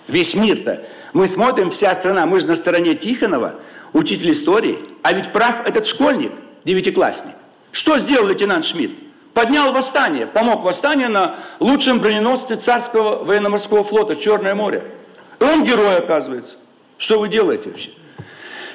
[0.08, 0.86] Весь мир-то.
[1.12, 3.56] Мы смотрим, вся страна, мы же на стороне Тихонова,
[3.92, 6.32] учитель истории, а ведь прав этот школьник,
[6.64, 7.36] девятиклассник.
[7.72, 8.94] Что сделал лейтенант Шмидт?
[9.34, 14.84] Поднял восстание, помог восстанию на лучшем броненосце царского военно-морского флота Черное море.
[15.40, 16.56] Он герой, оказывается.
[17.04, 17.90] Что вы делаете вообще?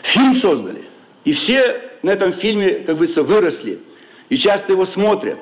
[0.02, 0.84] Фильм создали.
[1.24, 3.80] И все на этом фильме, как говорится, выросли.
[4.28, 5.38] И часто его смотрят.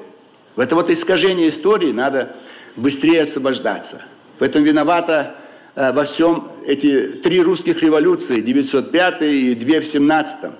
[0.54, 2.36] В это вот искажение истории надо
[2.76, 4.04] быстрее освобождаться.
[4.38, 5.36] В этом виновата
[5.76, 10.50] Э, во всем эти три русских революции, 905 и две в 17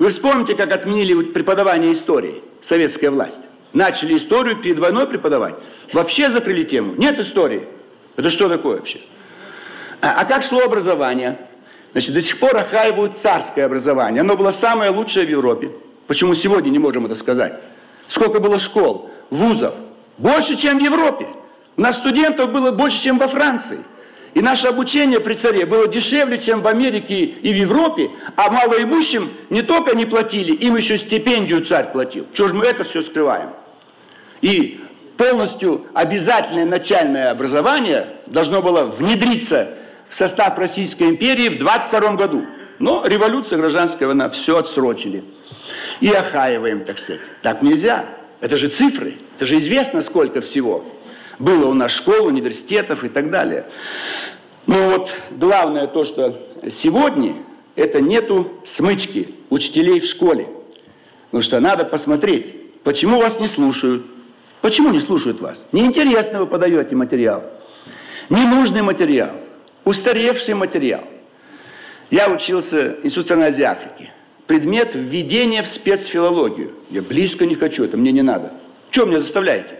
[0.00, 3.42] Вы вспомните, как отменили преподавание истории, советская власть.
[3.72, 5.54] Начали историю перед войной преподавать.
[5.92, 6.94] Вообще закрыли тему.
[6.96, 7.68] Нет истории.
[8.16, 8.98] Это что такое вообще?
[10.00, 11.38] А, а как шло образование?
[11.94, 14.22] Значит, до сих пор охаивают царское образование.
[14.22, 15.70] Оно было самое лучшее в Европе.
[16.08, 17.54] Почему сегодня не можем это сказать?
[18.08, 19.74] Сколько было школ, вузов?
[20.18, 21.28] Больше, чем в Европе.
[21.76, 23.78] У нас студентов было больше, чем во Франции.
[24.34, 29.30] И наше обучение при царе было дешевле, чем в Америке и в Европе, а малоимущим
[29.48, 32.26] не только не платили, им еще стипендию царь платил.
[32.34, 33.50] Чего же мы это все скрываем?
[34.40, 34.80] И
[35.16, 39.74] полностью обязательное начальное образование должно было внедриться
[40.14, 42.44] состав Российской империи в 22 году.
[42.78, 45.24] Но революция, гражданская война, все отсрочили.
[46.00, 47.22] И охаиваем, так сказать.
[47.42, 48.06] Так нельзя.
[48.40, 50.84] Это же цифры, это же известно сколько всего.
[51.38, 53.66] Было у нас школ, университетов и так далее.
[54.66, 57.36] Но вот главное то, что сегодня
[57.76, 60.48] это нету смычки учителей в школе.
[61.26, 64.04] Потому что надо посмотреть, почему вас не слушают.
[64.60, 65.66] Почему не слушают вас?
[65.72, 67.44] Неинтересно вы подаете материал.
[68.30, 69.30] Ненужный материал.
[69.84, 71.04] Устаревший материал.
[72.10, 74.10] Я учился в Институте страны Азии Африки.
[74.46, 76.72] Предмет введения в спецфилологию.
[76.90, 78.52] Я близко не хочу, это мне не надо.
[78.90, 79.76] Что меня заставляете?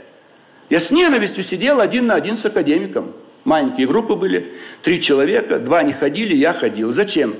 [0.70, 3.12] Я с ненавистью сидел один на один с академиком.
[3.44, 6.90] Маленькие группы были, три человека, два не ходили, я ходил.
[6.90, 7.34] Зачем?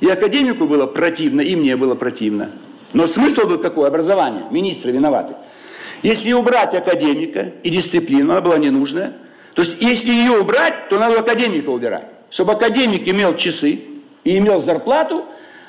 [0.00, 2.50] И академику было противно, и мне было противно.
[2.92, 3.88] Но смысл был какой?
[3.88, 4.42] Образование.
[4.50, 5.34] Министры виноваты.
[6.02, 9.14] Если убрать академика и дисциплину, она была ненужная.
[9.56, 12.06] То есть, если ее убрать, то надо академика убирать.
[12.30, 13.80] Чтобы академик имел часы
[14.22, 15.24] и имел зарплату,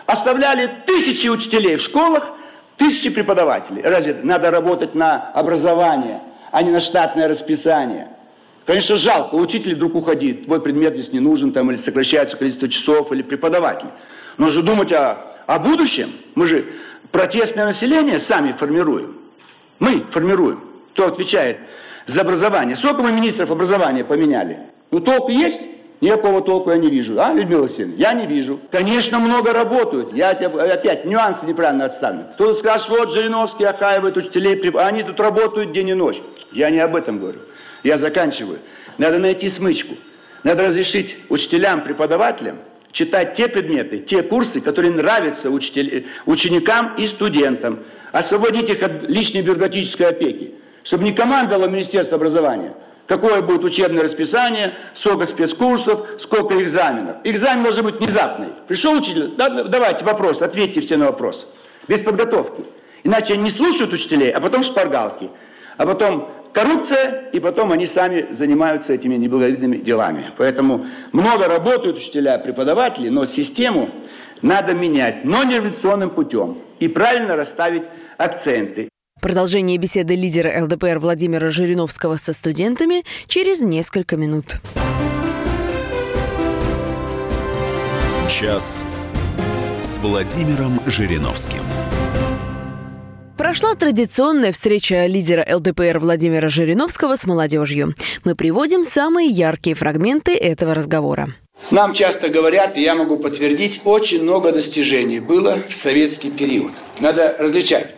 [0.06, 2.30] оставляли тысячи учителей в школах,
[2.78, 3.82] тысячи преподавателей.
[3.82, 6.21] Разве надо работать на образование–
[6.52, 8.10] а не на штатное расписание.
[8.65, 13.12] Конечно, жалко, учитель вдруг уходит, твой предмет здесь не нужен, там, или сокращается количество часов,
[13.12, 13.88] или преподаватель.
[14.38, 16.65] Но же думать о, о будущем, мы же
[17.12, 19.17] протестное население сами формируем.
[19.80, 20.63] Мы формируем.
[20.98, 21.58] Кто отвечает
[22.08, 22.76] за образование?
[22.76, 24.58] Сколько мы министров образования поменяли?
[24.90, 25.62] Ну, толк есть?
[26.02, 27.22] Никакого толку я не вижу.
[27.22, 27.94] А, Людмила Васильевна?
[27.98, 28.60] Я не вижу.
[28.72, 30.12] Конечно, много работают.
[30.12, 32.24] Я опять нюансы неправильно отставлю.
[32.34, 36.20] Кто-то скажет, вот Жириновский охаивает учителей, они тут работают день и ночь.
[36.52, 37.42] Я не об этом говорю.
[37.84, 38.58] Я заканчиваю.
[38.98, 39.94] Надо найти смычку.
[40.42, 42.58] Надо разрешить учителям, преподавателям
[42.92, 47.84] читать те предметы, те курсы, которые нравятся учитель, ученикам и студентам.
[48.12, 50.56] Освободить их от лишней бюрократической опеки.
[50.88, 52.73] Чтобы не командовало Министерство образования–
[53.08, 57.17] какое будет учебное расписание, сколько спецкурсов, сколько экзаменов.
[57.23, 58.50] Экзамен должен быть внезапный.
[58.67, 61.47] Пришел учитель, да, давайте вопрос, ответьте все на вопрос.
[61.88, 62.63] Без подготовки.
[63.04, 65.30] Иначе они не слушают учителей, а потом шпаргалки.
[65.78, 70.26] А потом коррупция, и потом они сами занимаются этими неблаговидными делами.
[70.38, 73.89] Поэтому много работают учителя, преподаватели, но систему
[74.41, 76.58] надо менять, но не революционным путем.
[76.80, 77.84] И правильно расставить
[78.17, 78.89] акценты.
[79.22, 84.58] Продолжение беседы лидера ЛДПР Владимира Жириновского со студентами через несколько минут.
[88.30, 88.84] Час
[89.82, 91.62] с Владимиром Жириновским.
[93.36, 97.96] Прошла традиционная встреча лидера ЛДПР Владимира Жириновского с молодежью.
[98.24, 101.36] Мы приводим самые яркие фрагменты этого разговора.
[101.72, 106.74] Нам часто говорят, и я могу подтвердить, очень много достижений было в советский период.
[107.00, 107.97] Надо различать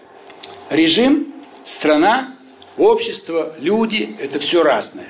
[0.69, 1.33] режим,
[1.65, 2.35] страна,
[2.77, 5.07] общество, люди– это все разное.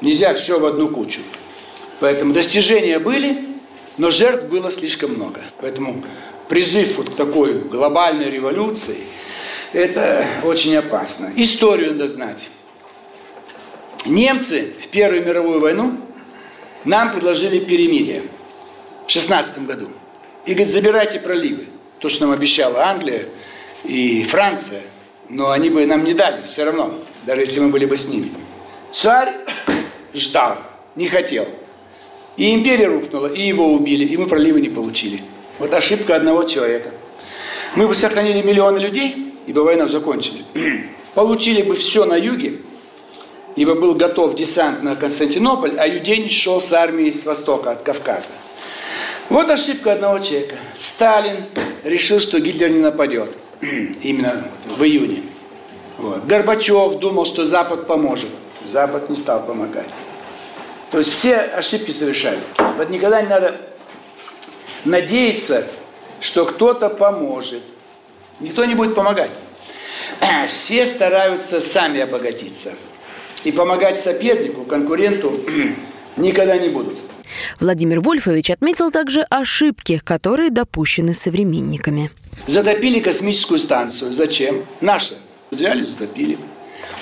[0.00, 1.20] Нельзя все в одну кучу.
[2.00, 3.44] Поэтому достижения были,
[3.96, 5.40] но жертв было слишком много.
[5.60, 6.04] Поэтому
[6.48, 8.98] призыв вот к такой глобальной революции–
[9.72, 11.32] это очень опасно.
[11.36, 12.48] Историю надо знать.
[14.06, 16.00] Немцы в Первую мировую войну
[16.84, 18.22] нам предложили перемирие
[19.06, 19.88] в 16 году.
[20.44, 21.66] И говорит, забирайте проливы.
[21.98, 23.24] То, что нам обещала Англия–
[23.86, 24.82] и Франция,
[25.28, 26.94] но они бы нам не дали все равно,
[27.24, 28.30] даже если мы были бы с ними.
[28.92, 29.34] Царь
[30.14, 30.58] ждал,
[30.94, 31.46] не хотел.
[32.36, 35.22] И империя рухнула, и его убили, и мы проливы не получили.
[35.58, 36.90] Вот ошибка одного человека.
[37.74, 40.44] Мы бы сохранили миллионы людей, ибо войну закончили.
[41.14, 42.60] Получили бы все на юге,
[43.54, 48.32] ибо был готов десант на Константинополь, а Юденич шел с армией с востока, от Кавказа.
[49.30, 50.56] Вот ошибка одного человека.
[50.80, 51.46] Сталин
[51.84, 53.30] решил, что Гитлер не нападет.
[53.60, 54.44] Именно
[54.76, 55.22] в июне.
[55.98, 56.26] Вот.
[56.26, 58.30] Горбачев думал, что Запад поможет.
[58.64, 59.88] Запад не стал помогать.
[60.90, 62.38] То есть все ошибки совершали.
[62.76, 63.60] Вот никогда не надо
[64.84, 65.66] надеяться,
[66.20, 67.62] что кто-то поможет.
[68.40, 69.30] Никто не будет помогать.
[70.48, 72.74] Все стараются сами обогатиться.
[73.44, 75.40] И помогать сопернику, конкуренту
[76.16, 76.98] никогда не будут.
[77.60, 82.10] Владимир Вольфович отметил также ошибки, которые допущены современниками.
[82.46, 84.12] Затопили космическую станцию.
[84.12, 84.64] Зачем?
[84.80, 85.14] Наши.
[85.50, 86.38] Взяли, затопили.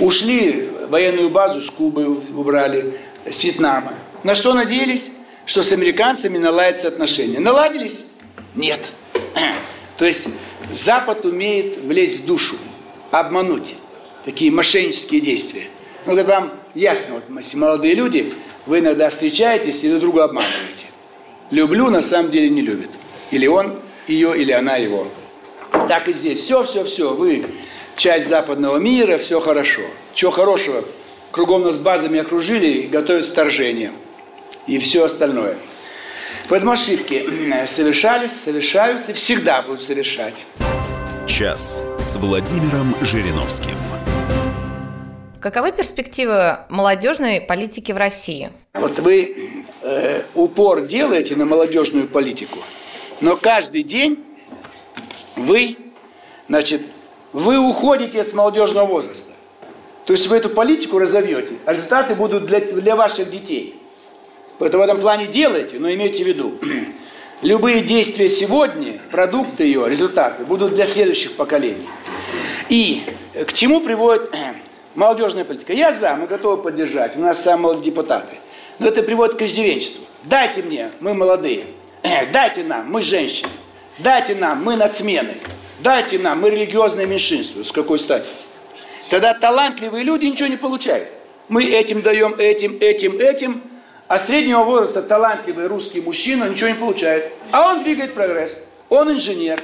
[0.00, 3.94] Ушли военную базу с Кубы, убрали, с Вьетнама.
[4.22, 5.10] На что надеялись?
[5.46, 7.40] Что с американцами наладятся отношения.
[7.40, 8.06] Наладились?
[8.54, 8.80] Нет.
[9.98, 10.28] То есть
[10.72, 12.56] Запад умеет влезть в душу,
[13.10, 13.74] обмануть.
[14.24, 15.66] Такие мошеннические действия.
[16.06, 18.32] Ну, когда вам ясно, вот молодые люди,
[18.66, 20.86] вы иногда встречаетесь и друг друга обманываете.
[21.50, 22.90] Люблю, на самом деле не любит.
[23.30, 23.78] Или он
[24.08, 25.08] ее, или она его.
[25.88, 26.38] Так и здесь.
[26.40, 27.14] Все, все, все.
[27.14, 27.44] Вы
[27.96, 29.82] часть западного мира, все хорошо.
[30.14, 30.84] Чего хорошего?
[31.30, 33.92] Кругом нас базами окружили и готовят вторжение.
[34.66, 35.56] И все остальное.
[36.48, 40.44] Поэтому ошибки совершались, совершаются и всегда будут совершать.
[41.26, 43.76] Час с Владимиром Жириновским.
[45.40, 48.50] Каковы перспективы молодежной политики в России?
[48.72, 52.60] Вот вы э, упор делаете на молодежную политику,
[53.20, 54.24] но каждый день
[55.36, 55.76] вы,
[56.48, 56.82] значит,
[57.32, 59.32] вы уходите от молодежного возраста.
[60.06, 63.80] То есть вы эту политику разовьете, а результаты будут для, для ваших детей.
[64.58, 66.58] Поэтому в этом плане делайте, но имейте в виду,
[67.42, 71.88] любые действия сегодня, продукты ее, результаты будут для следующих поколений.
[72.68, 73.02] И
[73.46, 74.34] к чему приводит
[74.94, 75.72] молодежная политика?
[75.72, 78.36] Я за, мы готовы поддержать, у нас самые молодые депутаты.
[78.78, 80.04] Но это приводит к иждивенчеству.
[80.24, 81.66] Дайте мне, мы молодые,
[82.32, 83.50] дайте нам, мы женщины.
[83.98, 85.34] Дайте нам, мы нацмены.
[85.80, 87.62] Дайте нам, мы религиозное меньшинство.
[87.62, 88.26] С какой стати?
[89.08, 91.08] Тогда талантливые люди ничего не получают.
[91.48, 93.62] Мы этим даем, этим, этим, этим,
[94.08, 97.32] а среднего возраста талантливый русский мужчина ничего не получает.
[97.52, 98.66] А он двигает прогресс.
[98.88, 99.60] Он инженер,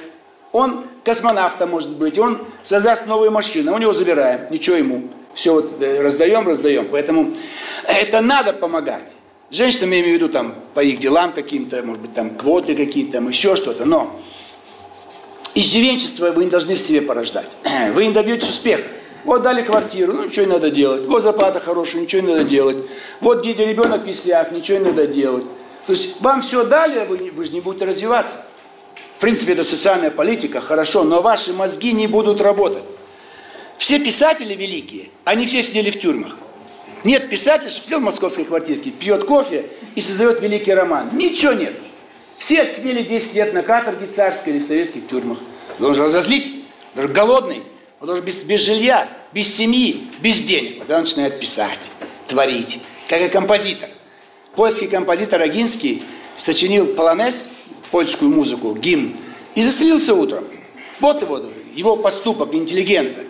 [0.52, 5.08] он космонавта может быть, он создаст новые машины, а мы него забираем, ничего ему.
[5.34, 6.88] Все вот э, раздаем, раздаем.
[6.90, 7.32] Поэтому
[7.86, 9.12] это надо помогать.
[9.50, 13.14] Женщинам я имею в виду там по их делам каким-то, может быть, там квоты какие-то,
[13.14, 13.84] там еще что-то.
[13.84, 14.20] Но
[15.54, 17.50] иждивенчество вы не должны в себе порождать.
[17.94, 18.84] Вы не добьетесь успеха.
[19.24, 21.04] Вот дали квартиру, ну ничего не надо делать.
[21.06, 22.78] Вот зарплата хорошая, ничего не надо делать.
[23.20, 25.44] Вот где ребенок в кислях, ничего не надо делать.
[25.86, 28.46] То есть вам все дали, а вы, вы же не будете развиваться.
[29.18, 32.84] В принципе, это социальная политика, хорошо, но ваши мозги не будут работать.
[33.76, 36.36] Все писатели великие, они все сидели в тюрьмах.
[37.04, 41.10] Нет писателя, что сидел в московской квартирке, пьет кофе и создает великий роман.
[41.12, 41.74] Ничего нет.
[42.38, 45.38] Все отсидели 10 лет на каторге царской или в советских тюрьмах.
[45.78, 47.62] Должен разозлить, даже голодный,
[48.00, 50.78] он должен без, без жилья, без семьи, без денег.
[50.80, 51.78] Тогда он начинает писать,
[52.26, 53.90] творить, как и композитор.
[54.54, 56.02] Польский композитор Агинский
[56.36, 57.52] сочинил полонез,
[57.90, 59.16] польскую музыку, гимн,
[59.54, 60.44] и застрелился утром.
[60.98, 61.42] Вот его,
[61.74, 63.20] его поступок интеллигента.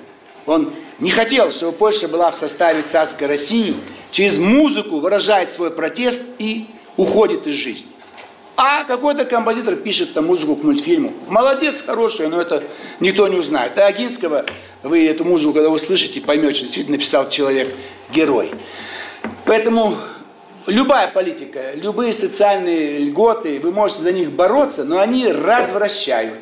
[0.46, 3.74] Он не хотел, чтобы Польша была в составе царской России,
[4.10, 7.88] через музыку выражает свой протест и уходит из жизни.
[8.56, 11.14] А какой-то композитор пишет там музыку к мультфильму.
[11.28, 12.62] Молодец, хорошая, но это
[13.00, 13.78] никто не узнает.
[13.78, 14.44] А Агинского,
[14.82, 17.74] вы эту музыку, когда услышите, поймете, действительно написал человек
[18.12, 18.50] герой.
[19.46, 19.96] Поэтому
[20.66, 26.38] любая политика, любые социальные льготы, вы можете за них бороться, но они развращают.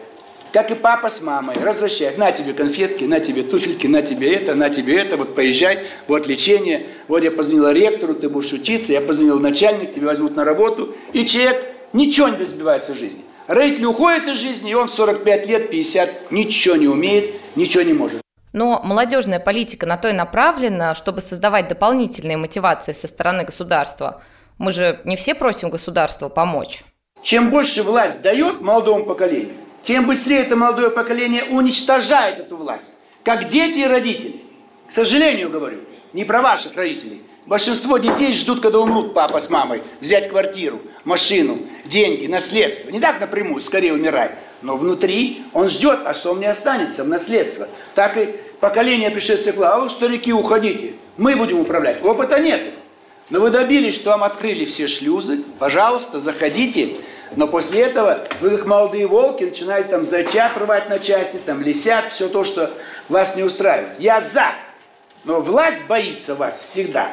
[0.53, 2.17] Как и папа с мамой, развращают.
[2.17, 6.27] На тебе конфетки, на тебе туфельки, на тебе это, на тебе это, вот поезжай, вот
[6.27, 6.87] лечение.
[7.07, 10.97] Вот я позвонила ректору, ты будешь учиться, я позвонил начальник, тебя возьмут на работу.
[11.13, 13.21] И человек ничего не добивается в жизни.
[13.47, 17.93] Родители уходят из жизни, и он в 45 лет, 50, ничего не умеет, ничего не
[17.93, 18.21] может.
[18.53, 24.23] Но молодежная политика на то и направлена, чтобы создавать дополнительные мотивации со стороны государства.
[24.57, 26.85] Мы же не все просим государства помочь.
[27.23, 29.55] Чем больше власть дает молодому поколению,
[29.89, 32.93] тем быстрее это молодое поколение уничтожает эту власть.
[33.24, 34.43] Как дети и родители.
[34.86, 35.78] К сожалению, говорю,
[36.12, 37.22] не про ваших родителей.
[37.47, 42.91] Большинство детей ждут, когда умрут папа с мамой, взять квартиру, машину, деньги, наследство.
[42.91, 44.32] Не так напрямую, скорее умирай.
[44.61, 47.66] Но внутри он ждет, а что мне останется в наследство.
[47.95, 50.97] Так и поколение пришедших а вы, старики, уходите.
[51.16, 52.05] Мы будем управлять.
[52.05, 52.61] Опыта нет.
[53.31, 55.43] Но вы добились, что вам открыли все шлюзы.
[55.59, 56.97] Пожалуйста, заходите.
[57.37, 62.11] Но после этого вы, как молодые волки, начинаете там зачат рвать на части, там лисят,
[62.11, 62.70] все то, что
[63.09, 63.99] вас не устраивает.
[63.99, 64.47] Я за.
[65.24, 67.09] Но власть боится вас всегда.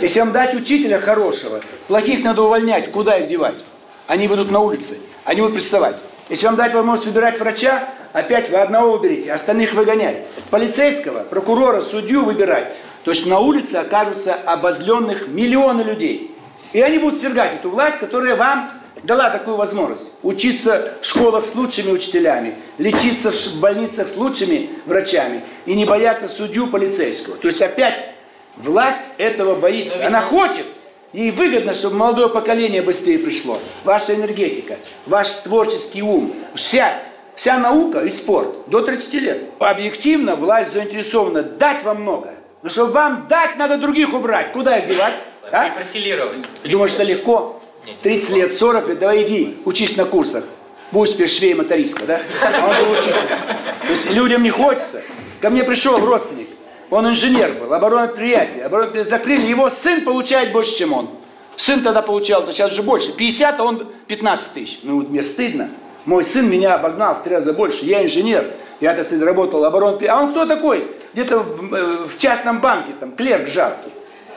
[0.00, 3.62] Если вам дать учителя хорошего, плохих надо увольнять, куда их девать?
[4.06, 5.96] Они выйдут на улицы, они будут приставать.
[6.30, 10.24] Если вам дать возможность выбирать врача, опять вы одного выберете, остальных выгонять.
[10.48, 12.72] Полицейского, прокурора, судью выбирать.
[13.04, 16.34] То есть на улице окажутся обозленных миллионы людей.
[16.72, 18.70] И они будут свергать эту власть, которая вам
[19.02, 20.12] дала такую возможность.
[20.22, 26.28] Учиться в школах с лучшими учителями, лечиться в больницах с лучшими врачами и не бояться
[26.28, 27.36] судью полицейского.
[27.36, 28.14] То есть опять
[28.56, 30.06] власть этого боится.
[30.06, 30.66] Она хочет,
[31.12, 33.58] ей выгодно, чтобы молодое поколение быстрее пришло.
[33.84, 34.76] Ваша энергетика,
[35.06, 37.00] ваш творческий ум, вся,
[37.34, 39.42] вся наука и спорт до 30 лет.
[39.58, 42.34] Объективно власть заинтересована дать вам много.
[42.62, 44.52] Но чтобы вам дать, надо других убрать.
[44.52, 45.14] Куда их девать?
[45.50, 45.68] А?
[45.68, 46.46] И профилировать.
[46.64, 47.60] Думаешь, это легко?
[48.02, 50.44] 30 лет, 40 лет, давай иди, учись на курсах.
[50.92, 52.20] Будешь теперь швей мотористка, да?
[52.42, 53.14] А он был учитель.
[53.14, 55.02] То есть людям не хочется.
[55.40, 56.48] Ко мне пришел родственник,
[56.90, 58.64] он инженер был, оборонное предприятие.
[58.64, 61.10] Оборонное закрыли, его сын получает больше, чем он.
[61.56, 63.12] Сын тогда получал, то сейчас же больше.
[63.16, 64.80] 50, а он 15 тысяч.
[64.82, 65.70] Ну, мне стыдно.
[66.04, 67.84] Мой сын меня обогнал в три раза больше.
[67.84, 68.50] Я инженер.
[68.80, 70.06] Я, так сказать, работал оборонный.
[70.06, 70.90] А он кто такой?
[71.12, 73.92] Где-то в, э, в частном банке, там, клерк жалкий.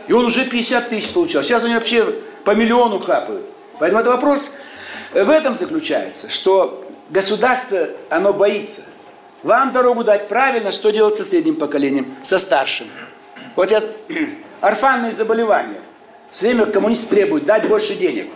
[0.07, 1.43] И он уже 50 тысяч получал.
[1.43, 2.05] Сейчас они вообще
[2.43, 3.49] по миллиону хапают.
[3.79, 4.51] Поэтому это вопрос
[5.13, 8.81] в этом заключается, что государство, оно боится.
[9.43, 12.87] Вам дорогу дать правильно, что делать со средним поколением, со старшим.
[13.55, 13.91] Вот сейчас
[14.61, 15.81] орфанные заболевания.
[16.31, 18.29] Все время коммунисты требуют дать больше денег.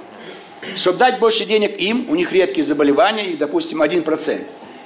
[0.76, 4.42] Чтобы дать больше денег им, у них редкие заболевания, их, допустим, 1%.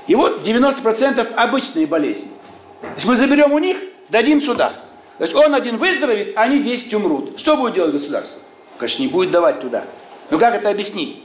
[0.08, 2.32] И вот 90% обычные болезни.
[2.95, 3.78] Если мы заберем у них,
[4.10, 4.74] дадим сюда.
[5.18, 7.39] Значит, он один выздоровеет, а они 10 умрут.
[7.39, 8.41] Что будет делать государство?
[8.78, 9.86] Конечно, не будет давать туда.
[10.32, 11.22] Но как это объяснить?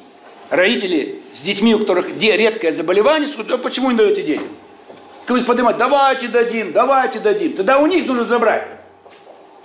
[0.51, 4.49] Родители с детьми, у которых редкое заболевание, скажут, а почему не даете денег?
[5.24, 7.55] Кто поднимать, давайте дадим, давайте дадим.
[7.55, 8.68] Тогда у них нужно забрать.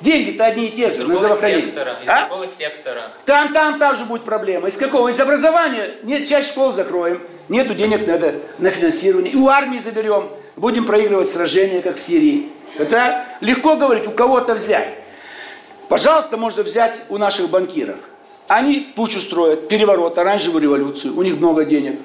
[0.02, 1.68] Деньги-то одни и те же на здравоохранение.
[1.68, 2.28] Сектора, из а?
[2.28, 3.12] другого сектора.
[3.26, 4.68] Там, там также будет проблема.
[4.68, 5.10] Из какого?
[5.10, 5.95] Из образования.
[6.04, 7.22] Нет, часть школ закроем.
[7.49, 9.34] Нету денег надо на финансирование.
[9.34, 10.30] И у армии заберем.
[10.56, 12.49] Будем проигрывать сражения, как в Сирии.
[12.78, 14.89] Это легко говорить, у кого-то взять.
[15.88, 17.97] Пожалуйста, можно взять у наших банкиров.
[18.47, 21.99] Они пучу строят, переворот, оранжевую революцию, у них много денег.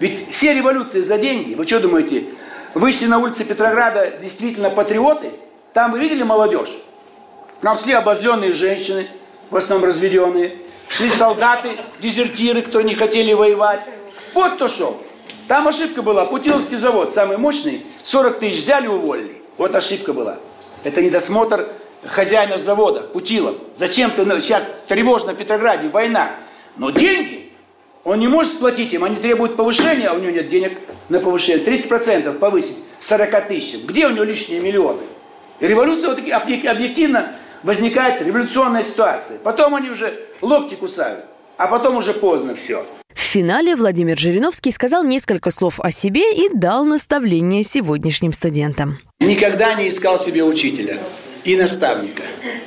[0.00, 1.54] Ведь все революции за деньги.
[1.54, 2.24] Вы что думаете,
[2.74, 5.32] вышли на улице Петрограда действительно патриоты?
[5.72, 6.70] Там вы видели молодежь?
[7.60, 9.08] Там шли обозленные женщины,
[9.50, 10.58] в основном разведенные.
[10.88, 13.80] Шли солдаты, дезертиры, кто не хотели воевать.
[14.32, 15.02] Вот кто шел.
[15.48, 16.24] Там ошибка была.
[16.24, 19.42] Путиловский завод, самый мощный, 40 тысяч взяли, уволили.
[19.56, 20.38] Вот ошибка была.
[20.84, 21.68] Это недосмотр
[22.06, 23.56] хозяина завода, Путилов.
[23.72, 26.30] Зачем ты сейчас тревожно в Петрограде, война.
[26.76, 27.52] Но деньги
[28.04, 29.04] он не может сплатить им.
[29.04, 30.78] Они требуют повышения, а у него нет денег
[31.08, 31.64] на повышение.
[31.64, 33.82] 30% повысить 40 тысяч.
[33.84, 35.02] Где у него лишние миллионы?
[35.60, 39.38] И революция вот объективно возникает революционная ситуация.
[39.38, 41.24] Потом они уже локти кусают,
[41.56, 42.84] а потом уже поздно все.
[43.14, 48.98] В финале Владимир Жириновский сказал несколько слов о себе и дал наставление сегодняшним студентам.
[49.20, 50.98] Никогда не искал себе учителя
[51.44, 52.22] и наставника.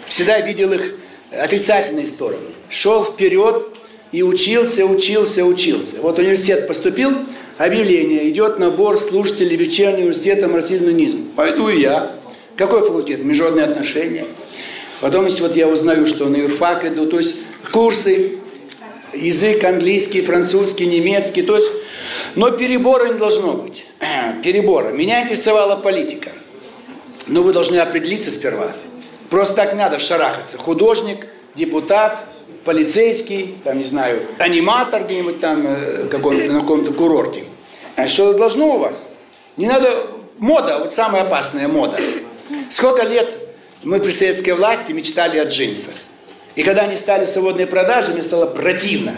[0.07, 0.95] Всегда видел их
[1.31, 2.49] отрицательные стороны.
[2.69, 3.77] Шел вперед
[4.11, 6.01] и учился, учился, учился.
[6.01, 7.13] Вот университет поступил,
[7.57, 12.11] объявление, идет набор слушателей вечернего университета марксизм Пойду и я.
[12.57, 13.23] Какой факультет?
[13.23, 14.25] Международные отношения.
[15.01, 17.37] Потом, если вот я узнаю, что на юрфак иду, то есть
[17.71, 18.37] курсы,
[19.13, 21.67] язык английский, французский, немецкий, то есть,
[22.35, 23.83] но перебора не должно быть.
[24.43, 24.89] Перебора.
[24.89, 26.31] Меня интересовала политика.
[27.27, 28.73] Но вы должны определиться сперва.
[29.29, 30.57] Просто так надо шарахаться.
[30.57, 32.23] Художник, депутат,
[32.63, 37.45] полицейский, там, не знаю, аниматор где-нибудь там, э, каком-то, на каком-то курорте.
[37.95, 39.07] А что должно у вас?
[39.57, 40.07] Не надо...
[40.37, 41.99] Мода, вот самая опасная мода.
[42.69, 43.40] Сколько лет
[43.83, 45.95] мы при советской власти мечтали о джинсах.
[46.55, 49.15] И когда они стали свободной продаже, мне стало противно.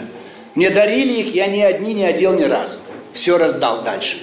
[0.54, 2.78] Мне дарили их, я ни одни не одел ни разу.
[3.12, 4.18] Все раздал дальше.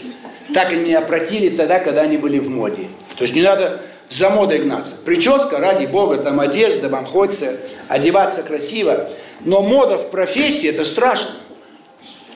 [0.54, 2.88] Так они меня опротили тогда, когда они были в моде.
[3.18, 4.96] То есть не надо за модой гнаться.
[5.06, 9.10] Прическа, ради бога, там одежда, вам хочется одеваться красиво.
[9.42, 11.32] Но мода в профессии– это страшно.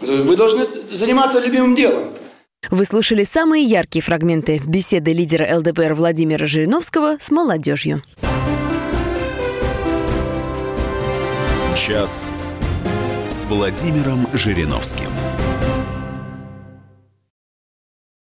[0.02, 2.14] Вы должны заниматься любимым делом.
[2.72, 8.04] Вы слушали самые яркие фрагменты беседы лидера ЛДПР Владимира Жириновского с молодежью.
[11.78, 12.32] Час
[13.30, 15.10] с Владимиром Жириновским.